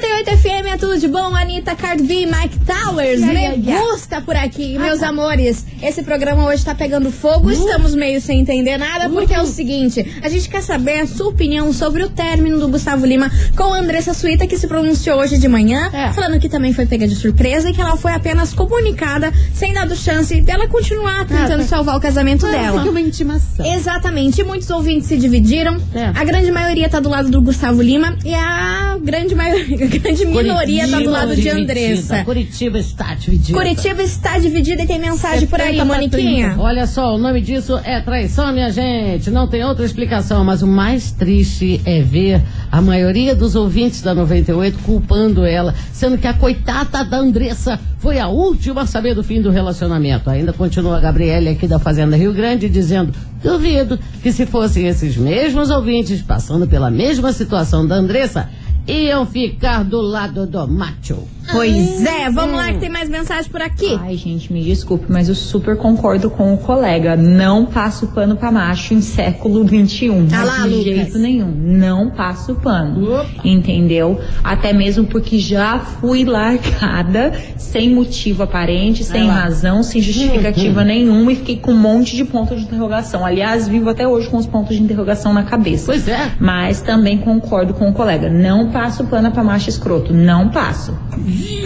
98 0.00 0.36
FM 0.38 0.66
é 0.74 0.76
tudo 0.76 0.98
de 0.98 1.08
bom, 1.08 1.34
Anitta, 1.34 1.74
Cardi 1.74 2.02
B, 2.02 2.26
Mike 2.26 2.58
Towers, 2.66 3.20
me 3.20 3.56
gusta 3.56 4.20
por 4.20 4.36
aqui. 4.36 4.76
Meus 4.78 5.02
amores, 5.02 5.64
esse 5.82 6.02
programa 6.02 6.44
hoje 6.44 6.62
tá 6.62 6.74
pegando 6.74 7.10
fogo, 7.10 7.50
estamos 7.50 7.94
meio 7.94 8.20
sem 8.20 8.40
entender 8.40 8.76
nada, 8.76 9.08
porque 9.08 9.32
é 9.32 9.40
o 9.40 9.46
seguinte, 9.46 10.20
a 10.22 10.28
gente 10.28 10.50
quer 10.50 10.60
saber 10.62 11.00
a 11.00 11.06
sua 11.06 11.28
opinião 11.28 11.72
sobre 11.72 12.02
o 12.02 12.10
término 12.10 12.58
do 12.58 12.68
Gustavo 12.68 13.06
Lima 13.06 13.30
com 13.56 13.72
a 13.72 13.78
Andressa 13.78 14.12
Suíta, 14.12 14.46
que 14.46 14.58
se 14.58 14.66
pronunciou 14.66 15.18
hoje 15.18 15.38
de 15.38 15.48
manhã, 15.48 15.88
É. 15.94 16.12
falando 16.12 16.38
que 16.38 16.48
também 16.48 16.74
foi 16.74 16.84
pega 16.84 17.08
de 17.08 17.14
surpresa 17.14 17.70
e 17.70 17.72
que 17.72 17.80
ela 17.80 17.96
foi 17.96 18.12
apenas 18.12 18.52
comunicada, 18.52 19.32
sem 19.54 19.72
dado 19.72 19.96
chance 19.96 20.38
dela 20.42 20.68
continuar 20.68 21.24
tentando 21.26 21.62
salvar 21.64 21.96
o 21.96 22.00
casamento 22.00 22.46
dela. 22.46 22.80
Fica 22.80 22.90
uma 22.90 23.00
intimação. 23.00 23.64
Exatamente. 23.64 24.42
E 24.42 24.44
muitos 24.44 24.68
ouvintes 24.68 25.06
se 25.08 25.16
dividiram. 25.16 25.80
É. 25.94 26.06
A 26.14 26.22
grande 26.24 26.52
maioria 26.52 26.86
tá 26.86 27.00
do 27.00 27.08
lado 27.08 27.30
do 27.30 27.40
Gustavo 27.40 27.80
Lima 27.80 28.14
e 28.24 28.34
a 28.34 28.98
grande 29.02 29.34
maioria, 29.34 29.85
grande 29.86 30.24
minoria 30.26 30.88
tá 30.88 30.98
do 30.98 31.10
lado 31.10 31.36
de. 31.36 31.48
Andressa. 31.48 32.24
Curitiba 32.24 32.78
está 32.78 33.14
dividida. 33.14 33.58
Curitiba 33.58 34.02
está 34.02 34.38
dividida 34.38 34.82
e 34.82 34.86
tem 34.86 34.98
mensagem 34.98 35.46
por 35.46 35.60
aí, 35.60 35.76
70 35.76 35.86
pra 35.86 35.94
Moniquinha. 35.94 36.56
Olha 36.58 36.86
só, 36.86 37.14
o 37.14 37.18
nome 37.18 37.40
disso 37.40 37.78
é 37.84 38.00
traição, 38.00 38.52
minha 38.52 38.70
gente. 38.70 39.30
Não 39.30 39.48
tem 39.48 39.64
outra 39.64 39.84
explicação, 39.84 40.44
mas 40.44 40.62
o 40.62 40.66
mais 40.66 41.10
triste 41.12 41.80
é 41.84 42.02
ver 42.02 42.42
a 42.70 42.80
maioria 42.80 43.34
dos 43.34 43.54
ouvintes 43.54 44.02
da 44.02 44.14
98 44.14 44.78
culpando 44.80 45.44
ela, 45.44 45.74
sendo 45.92 46.18
que 46.18 46.26
a 46.26 46.34
coitada 46.34 47.04
da 47.04 47.18
Andressa 47.18 47.78
foi 47.98 48.18
a 48.18 48.28
última 48.28 48.82
a 48.82 48.86
saber 48.86 49.14
do 49.14 49.22
fim 49.24 49.40
do 49.40 49.50
relacionamento. 49.50 50.30
Ainda 50.30 50.52
continua 50.52 50.96
a 50.98 51.00
Gabriele 51.00 51.48
aqui 51.48 51.66
da 51.66 51.78
Fazenda 51.78 52.16
Rio 52.16 52.32
Grande 52.32 52.68
dizendo: 52.68 53.12
duvido 53.42 53.98
que 54.22 54.32
se 54.32 54.46
fossem 54.46 54.86
esses 54.86 55.16
mesmos 55.16 55.70
ouvintes 55.70 56.22
passando 56.22 56.66
pela 56.66 56.90
mesma 56.90 57.32
situação 57.32 57.86
da 57.86 57.96
Andressa, 57.96 58.48
iam 58.86 59.26
ficar 59.26 59.84
do 59.84 60.00
lado 60.00 60.46
do 60.46 60.66
macho. 60.66 61.26
Pois 61.52 62.04
é, 62.04 62.28
vamos 62.30 62.56
lá 62.56 62.72
que 62.72 62.78
tem 62.78 62.90
mais 62.90 63.08
mensagem 63.08 63.50
por 63.50 63.62
aqui. 63.62 63.96
Ai, 64.00 64.16
gente, 64.16 64.52
me 64.52 64.62
desculpe, 64.62 65.06
mas 65.08 65.28
eu 65.28 65.34
super 65.34 65.76
concordo 65.76 66.28
com 66.28 66.52
o 66.52 66.58
colega. 66.58 67.16
Não 67.16 67.66
passo 67.66 68.08
pano 68.08 68.36
pra 68.36 68.50
macho 68.50 68.94
em 68.94 69.00
século 69.00 69.64
XXI. 69.66 70.10
Ah 70.32 70.44
lá, 70.44 70.58
de 70.62 70.68
Lucas. 70.68 70.84
jeito 70.84 71.18
nenhum. 71.18 71.52
Não 71.54 72.10
passo 72.10 72.56
pano. 72.56 73.24
Entendeu? 73.44 74.20
Até 74.42 74.72
mesmo 74.72 75.04
porque 75.06 75.38
já 75.38 75.78
fui 75.78 76.24
largada 76.24 77.32
sem 77.56 77.90
motivo 77.94 78.42
aparente, 78.42 79.04
sem 79.04 79.26
razão, 79.28 79.82
sem 79.82 80.00
justificativa 80.00 80.82
nenhuma 80.82 81.32
e 81.32 81.36
fiquei 81.36 81.56
com 81.58 81.72
um 81.72 81.78
monte 81.78 82.16
de 82.16 82.24
pontos 82.24 82.58
de 82.58 82.64
interrogação. 82.64 83.24
Aliás, 83.24 83.68
vivo 83.68 83.90
até 83.90 84.06
hoje 84.06 84.28
com 84.28 84.36
os 84.36 84.46
pontos 84.46 84.76
de 84.76 84.82
interrogação 84.82 85.32
na 85.32 85.44
cabeça. 85.44 85.86
Pois 85.86 86.08
é. 86.08 86.32
Mas 86.40 86.80
também 86.80 87.18
concordo 87.18 87.72
com 87.74 87.88
o 87.88 87.92
colega. 87.92 88.28
Não 88.28 88.70
passo 88.76 89.04
pano 89.04 89.32
pra 89.32 89.42
macho 89.42 89.70
escroto. 89.70 90.12
Não 90.12 90.50
passo. 90.50 90.94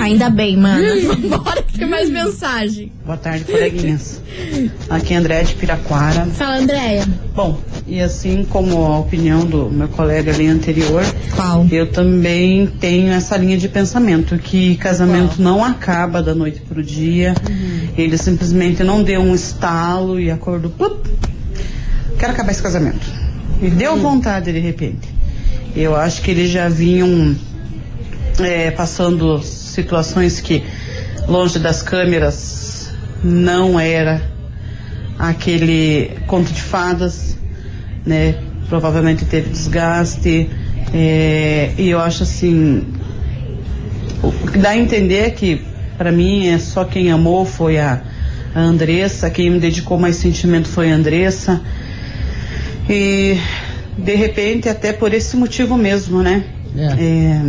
Ainda 0.00 0.30
bem, 0.30 0.56
mano. 0.56 0.84
Bora 1.42 1.60
que 1.60 1.76
tem 1.76 1.88
mais 1.88 2.08
mensagem. 2.08 2.92
Boa 3.04 3.18
tarde, 3.18 3.44
coleguinhas. 3.46 4.22
Aqui 4.88 5.14
é 5.14 5.16
André 5.16 5.42
de 5.42 5.56
Piraquara. 5.56 6.26
Fala, 6.26 6.58
Andréia. 6.58 7.04
Bom, 7.34 7.58
e 7.84 8.00
assim 8.00 8.44
como 8.44 8.84
a 8.84 9.00
opinião 9.00 9.44
do 9.44 9.68
meu 9.68 9.88
colega 9.88 10.32
ali 10.32 10.46
anterior, 10.46 11.02
Qual? 11.34 11.66
eu 11.72 11.90
também 11.90 12.68
tenho 12.68 13.12
essa 13.12 13.36
linha 13.36 13.58
de 13.58 13.68
pensamento, 13.68 14.38
que 14.38 14.76
casamento 14.76 15.42
não 15.42 15.64
acaba 15.64 16.22
da 16.22 16.32
noite 16.32 16.60
pro 16.60 16.80
dia. 16.80 17.34
Ele 17.98 18.16
simplesmente 18.16 18.84
não 18.84 19.02
deu 19.02 19.20
um 19.20 19.34
estalo 19.34 20.20
e 20.20 20.30
acordou, 20.30 20.70
plup, 20.70 21.08
quero 22.16 22.32
acabar 22.32 22.52
esse 22.52 22.62
casamento. 22.62 23.04
E 23.60 23.68
deu 23.68 23.96
vontade 23.96 24.52
de 24.52 24.60
repente. 24.60 25.19
Eu 25.74 25.94
acho 25.94 26.22
que 26.22 26.30
eles 26.30 26.50
já 26.50 26.68
vinham 26.68 27.36
é, 28.38 28.70
passando 28.70 29.40
situações 29.42 30.40
que 30.40 30.64
longe 31.28 31.58
das 31.58 31.82
câmeras 31.82 32.90
não 33.22 33.78
era 33.78 34.22
aquele 35.18 36.18
conto 36.26 36.52
de 36.52 36.60
fadas, 36.60 37.36
né? 38.04 38.36
Provavelmente 38.68 39.24
teve 39.24 39.50
desgaste 39.50 40.48
é, 40.92 41.72
e 41.76 41.90
eu 41.90 42.00
acho 42.00 42.22
assim 42.22 42.86
o 44.22 44.32
que 44.50 44.58
dá 44.58 44.70
a 44.70 44.76
entender 44.76 45.32
que 45.32 45.62
para 45.96 46.10
mim 46.10 46.48
é 46.48 46.58
só 46.58 46.84
quem 46.84 47.10
amou 47.10 47.44
foi 47.44 47.78
a, 47.78 48.02
a 48.54 48.60
Andressa, 48.60 49.30
quem 49.30 49.50
me 49.50 49.60
dedicou 49.60 49.98
mais 49.98 50.16
sentimento 50.16 50.68
foi 50.68 50.90
a 50.90 50.94
Andressa. 50.94 51.60
E 52.88 53.38
de 53.96 54.14
repente, 54.14 54.68
até 54.68 54.92
por 54.92 55.12
esse 55.12 55.36
motivo 55.36 55.76
mesmo, 55.76 56.22
né? 56.22 56.44
É, 56.76 57.40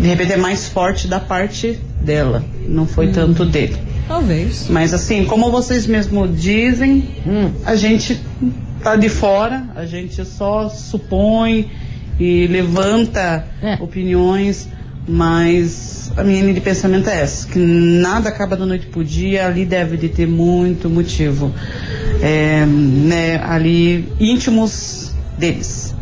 de 0.00 0.06
repente 0.06 0.32
é 0.32 0.36
mais 0.36 0.68
forte 0.68 1.06
da 1.06 1.20
parte 1.20 1.78
dela, 2.00 2.44
não 2.68 2.86
foi 2.86 3.10
tanto 3.10 3.44
dele. 3.44 3.76
Talvez. 4.06 4.68
Mas 4.68 4.92
assim, 4.92 5.24
como 5.24 5.50
vocês 5.50 5.86
mesmo 5.86 6.28
dizem, 6.28 7.08
a 7.64 7.74
gente 7.74 8.20
tá 8.82 8.96
de 8.96 9.08
fora, 9.08 9.68
a 9.74 9.86
gente 9.86 10.24
só 10.24 10.68
supõe 10.68 11.70
e 12.18 12.46
levanta 12.46 13.46
opiniões, 13.80 14.68
mas 15.06 16.10
a 16.16 16.24
minha 16.24 16.40
linha 16.40 16.54
de 16.54 16.60
pensamento 16.60 17.08
é 17.08 17.20
essa, 17.20 17.46
que 17.46 17.58
nada 17.58 18.28
acaba 18.28 18.56
da 18.56 18.64
noite 18.64 18.86
pro 18.86 19.04
dia, 19.04 19.46
ali 19.46 19.64
deve 19.64 19.96
de 19.96 20.08
ter 20.08 20.26
muito 20.26 20.88
motivo. 20.88 21.52
É, 22.22 22.64
né, 22.66 23.42
ali 23.44 24.08
íntimos 24.18 25.12
deles. 25.38 25.94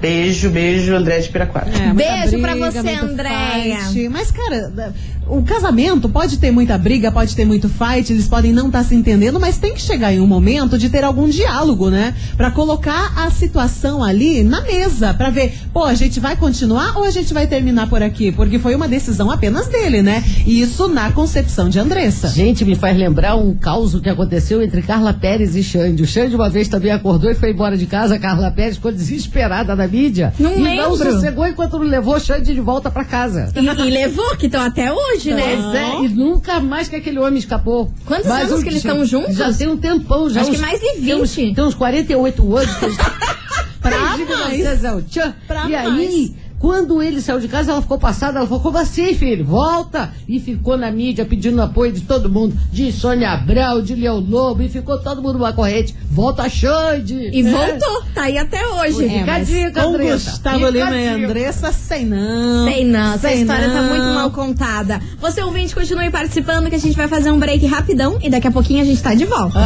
Beijo, 0.00 0.50
beijo, 0.50 0.94
André 0.94 1.20
de 1.20 1.28
Piraquara. 1.28 1.70
É, 1.70 1.92
Beijo 1.92 2.38
pra 2.40 2.52
briga, 2.52 2.70
você, 2.70 2.82
muito 2.82 3.04
Andréia. 3.04 3.78
Mas, 4.10 4.30
cara, 4.30 4.92
o 5.30 5.42
casamento 5.42 6.08
pode 6.08 6.38
ter 6.38 6.50
muita 6.50 6.76
briga, 6.76 7.12
pode 7.12 7.36
ter 7.36 7.44
muito 7.44 7.68
fight, 7.68 8.12
eles 8.12 8.26
podem 8.26 8.52
não 8.52 8.66
estar 8.66 8.82
se 8.82 8.94
entendendo, 8.94 9.38
mas 9.38 9.58
tem 9.58 9.72
que 9.72 9.80
chegar 9.80 10.12
em 10.12 10.18
um 10.18 10.26
momento 10.26 10.76
de 10.76 10.90
ter 10.90 11.04
algum 11.04 11.28
diálogo, 11.28 11.88
né? 11.88 12.14
Pra 12.36 12.50
colocar 12.50 13.12
a 13.16 13.30
situação 13.30 14.02
ali 14.02 14.42
na 14.42 14.60
mesa, 14.60 15.14
pra 15.14 15.30
ver, 15.30 15.54
pô, 15.72 15.84
a 15.84 15.94
gente 15.94 16.18
vai 16.18 16.36
continuar 16.36 16.96
ou 16.96 17.04
a 17.04 17.10
gente 17.10 17.32
vai 17.32 17.46
terminar 17.46 17.88
por 17.88 18.02
aqui? 18.02 18.32
Porque 18.32 18.58
foi 18.58 18.74
uma 18.74 18.88
decisão 18.88 19.30
apenas 19.30 19.68
dele, 19.68 20.02
né? 20.02 20.24
E 20.44 20.60
isso 20.60 20.88
na 20.88 21.12
concepção 21.12 21.68
de 21.68 21.78
Andressa. 21.78 22.28
Gente, 22.28 22.64
me 22.64 22.74
faz 22.74 22.98
lembrar 22.98 23.36
um 23.36 23.54
caos 23.54 23.98
que 24.00 24.08
aconteceu 24.08 24.60
entre 24.60 24.82
Carla 24.82 25.12
Pérez 25.12 25.54
e 25.54 25.62
Xande. 25.62 26.02
O 26.02 26.06
Xande 26.06 26.34
uma 26.34 26.50
vez 26.50 26.66
também 26.66 26.90
acordou 26.90 27.30
e 27.30 27.34
foi 27.34 27.52
embora 27.52 27.76
de 27.76 27.86
casa. 27.86 28.16
A 28.16 28.18
Carla 28.18 28.50
Pérez 28.50 28.76
ficou 28.76 28.90
desesperada 28.90 29.69
na 29.76 29.86
mídia. 29.88 30.32
Não 30.38 30.52
e 30.54 30.76
não 30.76 30.92
lembro. 30.92 31.12
sossegou 31.12 31.46
enquanto 31.46 31.72
não 31.78 31.84
levou 31.86 32.14
o 32.16 32.20
Xande 32.20 32.54
de 32.54 32.60
volta 32.60 32.90
pra 32.90 33.04
casa. 33.04 33.52
E, 33.54 33.58
e 33.86 33.90
levou, 33.90 34.36
que 34.36 34.46
estão 34.46 34.62
até 34.62 34.92
hoje, 34.92 35.32
né? 35.34 35.56
Pois 35.56 35.74
é, 35.74 36.04
e 36.04 36.08
nunca 36.08 36.60
mais 36.60 36.88
que 36.88 36.96
aquele 36.96 37.18
homem 37.18 37.38
escapou. 37.38 37.90
Quantos 38.04 38.26
Mas 38.26 38.48
anos 38.48 38.60
o 38.60 38.62
que 38.62 38.68
eles 38.68 38.84
estão 38.84 39.04
juntos? 39.04 39.36
Já 39.36 39.52
tem 39.52 39.68
um 39.68 39.76
tempão, 39.76 40.28
já. 40.30 40.40
Acho 40.40 40.50
que 40.50 40.56
uns- 40.56 40.60
mais 40.62 40.80
de 40.80 40.86
Tem 41.00 41.14
uns, 41.14 41.34
20. 41.34 41.54
tem 41.54 41.64
uns 41.64 41.74
48 41.74 42.56
anos. 42.56 42.74
que 42.76 42.84
eles- 42.86 42.96
Pra 43.80 43.90
Desde 44.14 44.24
mais. 44.34 44.48
1900 44.58 44.94
o 44.94 45.02
tchan. 45.08 45.34
Pra 45.46 45.66
e 45.68 45.74
aí, 45.74 46.34
quando 46.60 47.02
ele 47.02 47.22
saiu 47.22 47.40
de 47.40 47.48
casa, 47.48 47.72
ela 47.72 47.80
ficou 47.80 47.98
passada. 47.98 48.38
Ela 48.38 48.46
falou: 48.46 48.62
Como 48.62 48.76
assim, 48.76 49.14
filho? 49.14 49.46
Volta! 49.46 50.12
E 50.28 50.38
ficou 50.38 50.76
na 50.76 50.90
mídia 50.92 51.24
pedindo 51.24 51.60
apoio 51.62 51.90
de 51.90 52.02
todo 52.02 52.28
mundo: 52.28 52.54
de 52.70 52.92
Sônia 52.92 53.30
Abrão, 53.30 53.82
de 53.82 53.94
Leão 53.94 54.20
Lobo. 54.20 54.62
E 54.62 54.68
ficou 54.68 54.98
todo 54.98 55.22
mundo 55.22 55.38
numa 55.38 55.54
corrente: 55.54 55.96
Volta, 56.10 56.46
Xande! 56.50 57.30
E 57.32 57.40
É. 57.40 57.50
voltou, 57.50 58.02
tá 58.14 58.24
aí 58.24 58.36
até 58.36 58.64
hoje. 58.68 59.06
É, 59.06 59.08
Fica 59.20 59.34
a 59.34 59.38
mas 59.38 59.48
dica, 59.48 59.82
com 59.82 59.88
Andressa. 59.88 60.30
Gustavo 60.32 60.58
Fica 60.58 60.70
Lima 60.70 60.90
a 60.90 60.96
e. 61.00 61.24
Andressa, 61.24 61.72
sei 61.72 62.04
não. 62.04 62.64
Sei 62.66 62.84
não, 62.84 63.14
essa 63.14 63.32
história 63.32 63.68
tá 63.70 63.80
não. 63.82 63.88
muito 63.88 64.14
mal 64.14 64.30
contada. 64.30 65.00
Você 65.18 65.42
ouvinte, 65.42 65.74
continue 65.74 66.10
participando 66.10 66.68
que 66.68 66.76
a 66.76 66.78
gente 66.78 66.94
vai 66.94 67.08
fazer 67.08 67.30
um 67.30 67.38
break 67.38 67.64
rapidão 67.66 68.18
e 68.22 68.28
daqui 68.28 68.46
a 68.46 68.52
pouquinho 68.52 68.82
a 68.82 68.84
gente 68.84 69.02
tá 69.02 69.14
de 69.14 69.24
volta. 69.24 69.58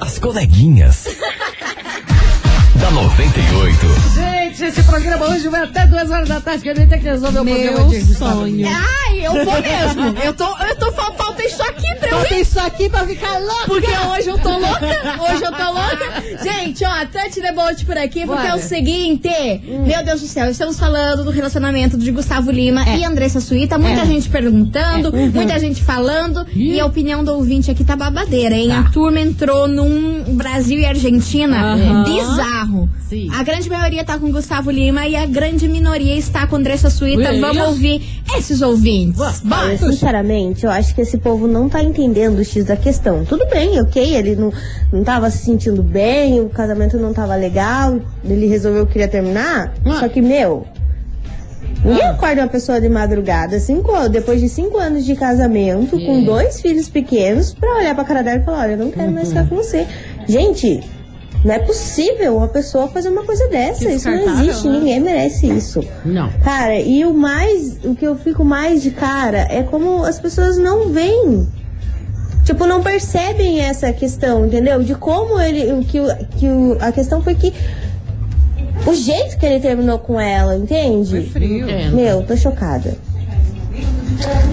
As 0.00 0.18
coleguinhas. 0.18 1.06
Da 2.80 2.90
98. 2.90 3.78
Gente, 4.14 4.64
esse 4.64 4.82
programa 4.84 5.26
hoje 5.26 5.48
vai 5.48 5.64
até 5.64 5.86
duas 5.86 6.10
horas 6.10 6.28
da 6.28 6.40
tarde, 6.40 6.62
que 6.62 6.68
a 6.70 6.74
gente 6.74 6.88
tem 6.88 6.98
que 6.98 7.04
resolver 7.06 7.40
o 7.40 7.44
Meu 7.44 7.54
problema 7.72 7.88
de 7.90 8.14
sonho. 8.14 8.68
Ai, 8.68 9.26
eu 9.26 9.32
vou 9.32 9.44
mesmo. 9.44 10.18
Eu 10.24 10.32
tô, 10.32 10.44
eu 10.64 10.76
tô 10.76 10.92
fal- 10.92 11.14
falta 11.14 11.42
isso 11.44 11.62
aqui 11.62 11.94
pra 11.98 12.08
eu 12.10 12.38
ir. 12.38 12.40
isso 12.40 12.58
aqui 12.60 12.88
pra 12.88 13.06
ficar 13.06 13.38
louca. 13.38 13.66
Porque 13.66 13.86
hoje 13.86 14.28
eu 14.28 14.38
tô 14.38 14.48
louca, 14.50 14.86
hoje 15.30 15.44
eu 15.44 15.52
tô 15.52 15.64
louca. 15.72 16.22
Gente, 16.42 16.84
ó, 16.84 17.06
the 17.06 17.52
Boat 17.52 17.84
por 17.84 17.96
aqui, 17.98 18.26
porque 18.26 18.46
é 18.46 18.50
o 18.50 18.56
Bora. 18.56 18.62
seguinte, 18.62 19.28
meu 19.86 20.04
Deus 20.04 20.20
do 20.22 20.26
céu, 20.26 20.50
estamos 20.50 20.78
falando 20.78 21.24
do 21.24 21.30
relacionamento 21.30 21.96
de 21.98 22.10
Gustavo 22.10 22.50
Lima 22.50 22.84
e 22.96 23.04
Andressa 23.04 23.40
Suíta, 23.40 23.78
muita 23.78 24.02
É. 24.02 24.06
gente 24.06 24.28
perguntando, 24.28 25.12
muita 25.12 25.58
gente 25.58 25.82
falando, 25.82 26.46
e 26.54 26.78
a 26.80 26.86
opinião 26.86 27.22
do 27.24 27.32
ouvinte 27.34 27.70
aqui 27.70 27.84
tá 27.84 27.94
babadeira, 27.96 28.54
hein? 28.54 28.72
A 28.72 28.84
turma 28.84 29.20
entrou 29.20 29.68
num 29.68 30.24
Brasil 30.34 30.78
e 30.78 30.84
Argentina 30.86 31.74
Aham. 31.74 32.04
bizarro. 32.04 32.59
Sim. 33.08 33.28
A 33.32 33.42
grande 33.42 33.68
maioria 33.68 34.04
tá 34.04 34.18
com 34.18 34.30
Gustavo 34.30 34.70
Lima 34.70 35.06
e 35.06 35.16
a 35.16 35.26
grande 35.26 35.68
minoria 35.68 36.16
está 36.16 36.46
com 36.46 36.56
Andressa 36.56 36.90
Suíta. 36.90 37.30
Ui, 37.30 37.40
Vamos 37.40 37.66
ouvir 37.68 38.02
esses 38.36 38.62
ouvintes. 38.62 39.40
Bora. 39.40 39.76
Sinceramente, 39.76 40.64
eu 40.64 40.70
acho 40.70 40.94
que 40.94 41.00
esse 41.00 41.18
povo 41.18 41.46
não 41.46 41.68
tá 41.68 41.82
entendendo 41.82 42.38
o 42.38 42.44
X 42.44 42.64
da 42.64 42.76
questão. 42.76 43.24
Tudo 43.24 43.46
bem, 43.48 43.80
ok, 43.80 44.14
ele 44.14 44.36
não, 44.36 44.52
não 44.92 45.02
tava 45.04 45.30
se 45.30 45.38
sentindo 45.44 45.82
bem, 45.82 46.40
o 46.40 46.48
casamento 46.48 46.96
não 46.96 47.12
tava 47.12 47.34
legal, 47.34 47.98
ele 48.24 48.46
resolveu 48.46 48.86
que 48.86 48.92
queria 48.92 49.08
terminar. 49.08 49.74
Só 49.98 50.08
que, 50.08 50.20
meu, 50.20 50.66
ninguém 51.84 52.04
acorda 52.06 52.42
uma 52.42 52.48
pessoa 52.48 52.80
de 52.80 52.88
madrugada, 52.88 53.58
cinco, 53.58 54.08
depois 54.08 54.40
de 54.40 54.48
cinco 54.48 54.78
anos 54.78 55.04
de 55.04 55.14
casamento, 55.16 55.98
com 55.98 56.22
dois 56.24 56.60
filhos 56.60 56.88
pequenos, 56.88 57.52
pra 57.54 57.76
olhar 57.76 57.94
pra 57.94 58.04
cara 58.04 58.22
dela 58.22 58.40
e 58.40 58.44
falar, 58.44 58.60
olha, 58.60 58.72
eu 58.72 58.78
não 58.78 58.90
quero 58.90 59.10
mais 59.12 59.28
ficar 59.28 59.48
com 59.48 59.56
você. 59.56 59.86
Gente, 60.28 60.80
não 61.44 61.54
é 61.54 61.58
possível 61.58 62.36
uma 62.36 62.48
pessoa 62.48 62.88
fazer 62.88 63.08
uma 63.08 63.24
coisa 63.24 63.48
dessa. 63.48 63.88
Isso 63.90 64.10
não 64.10 64.16
existe, 64.40 64.68
né? 64.68 64.78
ninguém 64.78 65.00
merece 65.00 65.46
isso. 65.46 65.80
Não. 66.04 66.30
Cara, 66.44 66.78
e 66.78 67.04
o 67.04 67.14
mais, 67.14 67.78
o 67.84 67.94
que 67.94 68.06
eu 68.06 68.16
fico 68.16 68.44
mais 68.44 68.82
de 68.82 68.90
cara 68.90 69.46
é 69.50 69.62
como 69.62 70.04
as 70.04 70.18
pessoas 70.20 70.58
não 70.58 70.90
veem. 70.90 71.48
Tipo, 72.44 72.66
não 72.66 72.82
percebem 72.82 73.60
essa 73.60 73.92
questão, 73.92 74.46
entendeu? 74.46 74.82
De 74.82 74.94
como 74.94 75.38
ele, 75.40 75.72
o 75.72 75.84
que, 75.84 76.00
o- 76.00 76.16
que 76.38 76.46
o- 76.48 76.76
a 76.80 76.90
questão 76.90 77.22
foi 77.22 77.34
que 77.34 77.52
o 78.86 78.94
jeito 78.94 79.38
que 79.38 79.44
ele 79.46 79.60
terminou 79.60 79.98
com 79.98 80.18
ela, 80.18 80.56
entende? 80.56 81.22
Frio. 81.30 81.68
Entendo. 81.68 81.96
Meu, 81.96 82.22
tô 82.22 82.36
chocada. 82.36 82.96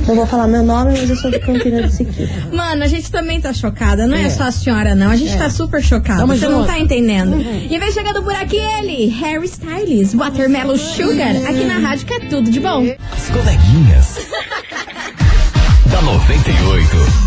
Não 0.07 0.15
vou 0.15 0.25
falar 0.27 0.47
meu 0.47 0.63
nome, 0.63 0.91
mas 0.97 1.09
eu 1.09 1.15
sou 1.15 1.29
de 1.31 1.39
Campina 1.39 1.81
do 1.83 1.89
Siqueira. 1.91 2.31
Mano, 2.51 2.83
a 2.83 2.87
gente 2.87 3.11
também 3.11 3.41
tá 3.41 3.53
chocada. 3.53 4.07
Não 4.07 4.15
é, 4.17 4.23
É. 4.25 4.29
só 4.29 4.43
a 4.43 4.51
senhora, 4.51 4.95
não. 4.95 5.09
A 5.09 5.15
gente 5.15 5.33
É. 5.33 5.37
tá 5.37 5.49
super 5.49 5.83
chocada. 5.83 6.25
Você 6.25 6.47
não 6.47 6.65
tá 6.65 6.79
entendendo. 6.79 7.35
E 7.69 7.77
vem 7.77 7.91
chegando 7.91 8.21
por 8.23 8.33
aqui 8.33 8.57
ele, 8.57 9.07
Harry 9.09 9.45
Styles, 9.45 10.13
Watermelon 10.13 10.77
Sugar, 10.77 11.35
aqui 11.47 11.63
na 11.65 11.79
rádio 11.79 12.05
que 12.05 12.13
é 12.13 12.19
tudo 12.21 12.49
de 12.49 12.59
bom. 12.59 12.85
As 13.11 13.29
coleguinhas. 13.29 14.27
da 15.91 16.01
98. 16.01 17.26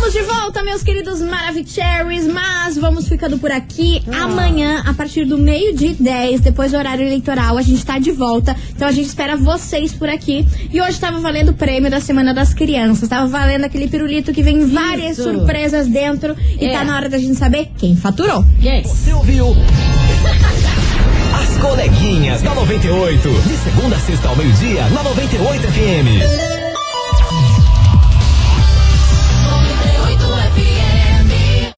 Estamos 0.00 0.14
de 0.14 0.22
volta, 0.22 0.62
meus 0.64 0.82
queridos 0.82 1.20
Maravicheries, 1.20 2.26
mas 2.26 2.74
vamos 2.78 3.06
ficando 3.06 3.36
por 3.36 3.52
aqui. 3.52 4.02
Amanhã, 4.10 4.82
a 4.86 4.94
partir 4.94 5.26
do 5.26 5.36
meio-dia 5.36 5.90
e 5.90 5.94
10, 5.94 6.40
depois 6.40 6.72
do 6.72 6.78
horário 6.78 7.04
eleitoral, 7.04 7.58
a 7.58 7.60
gente 7.60 7.84
tá 7.84 7.98
de 7.98 8.10
volta. 8.10 8.56
Então 8.74 8.88
a 8.88 8.92
gente 8.92 9.08
espera 9.08 9.36
vocês 9.36 9.92
por 9.92 10.08
aqui. 10.08 10.46
E 10.72 10.80
hoje 10.80 10.98
tava 10.98 11.20
valendo 11.20 11.50
o 11.50 11.52
prêmio 11.52 11.90
da 11.90 12.00
Semana 12.00 12.32
das 12.32 12.54
Crianças. 12.54 13.10
Tava 13.10 13.26
valendo 13.26 13.66
aquele 13.66 13.88
pirulito 13.88 14.32
que 14.32 14.42
vem 14.42 14.64
várias 14.64 15.18
Isso. 15.18 15.30
surpresas 15.30 15.86
dentro. 15.86 16.34
E 16.58 16.64
É. 16.64 16.72
tá 16.72 16.82
na 16.82 16.96
hora 16.96 17.10
da 17.10 17.18
gente 17.18 17.36
saber 17.36 17.68
quem 17.76 17.94
faturou. 17.94 18.42
Quem? 18.58 18.82
Você 18.82 19.12
ouviu? 19.12 19.48
As 21.42 21.58
coleguinhas 21.58 22.40
da 22.40 22.54
98. 22.54 23.28
De 23.28 23.56
segunda 23.58 23.96
a 23.96 24.00
sexta 24.00 24.28
ao 24.28 24.36
meio-dia, 24.36 24.88
na 24.88 25.02
98 25.02 25.60
FM. 25.68 26.59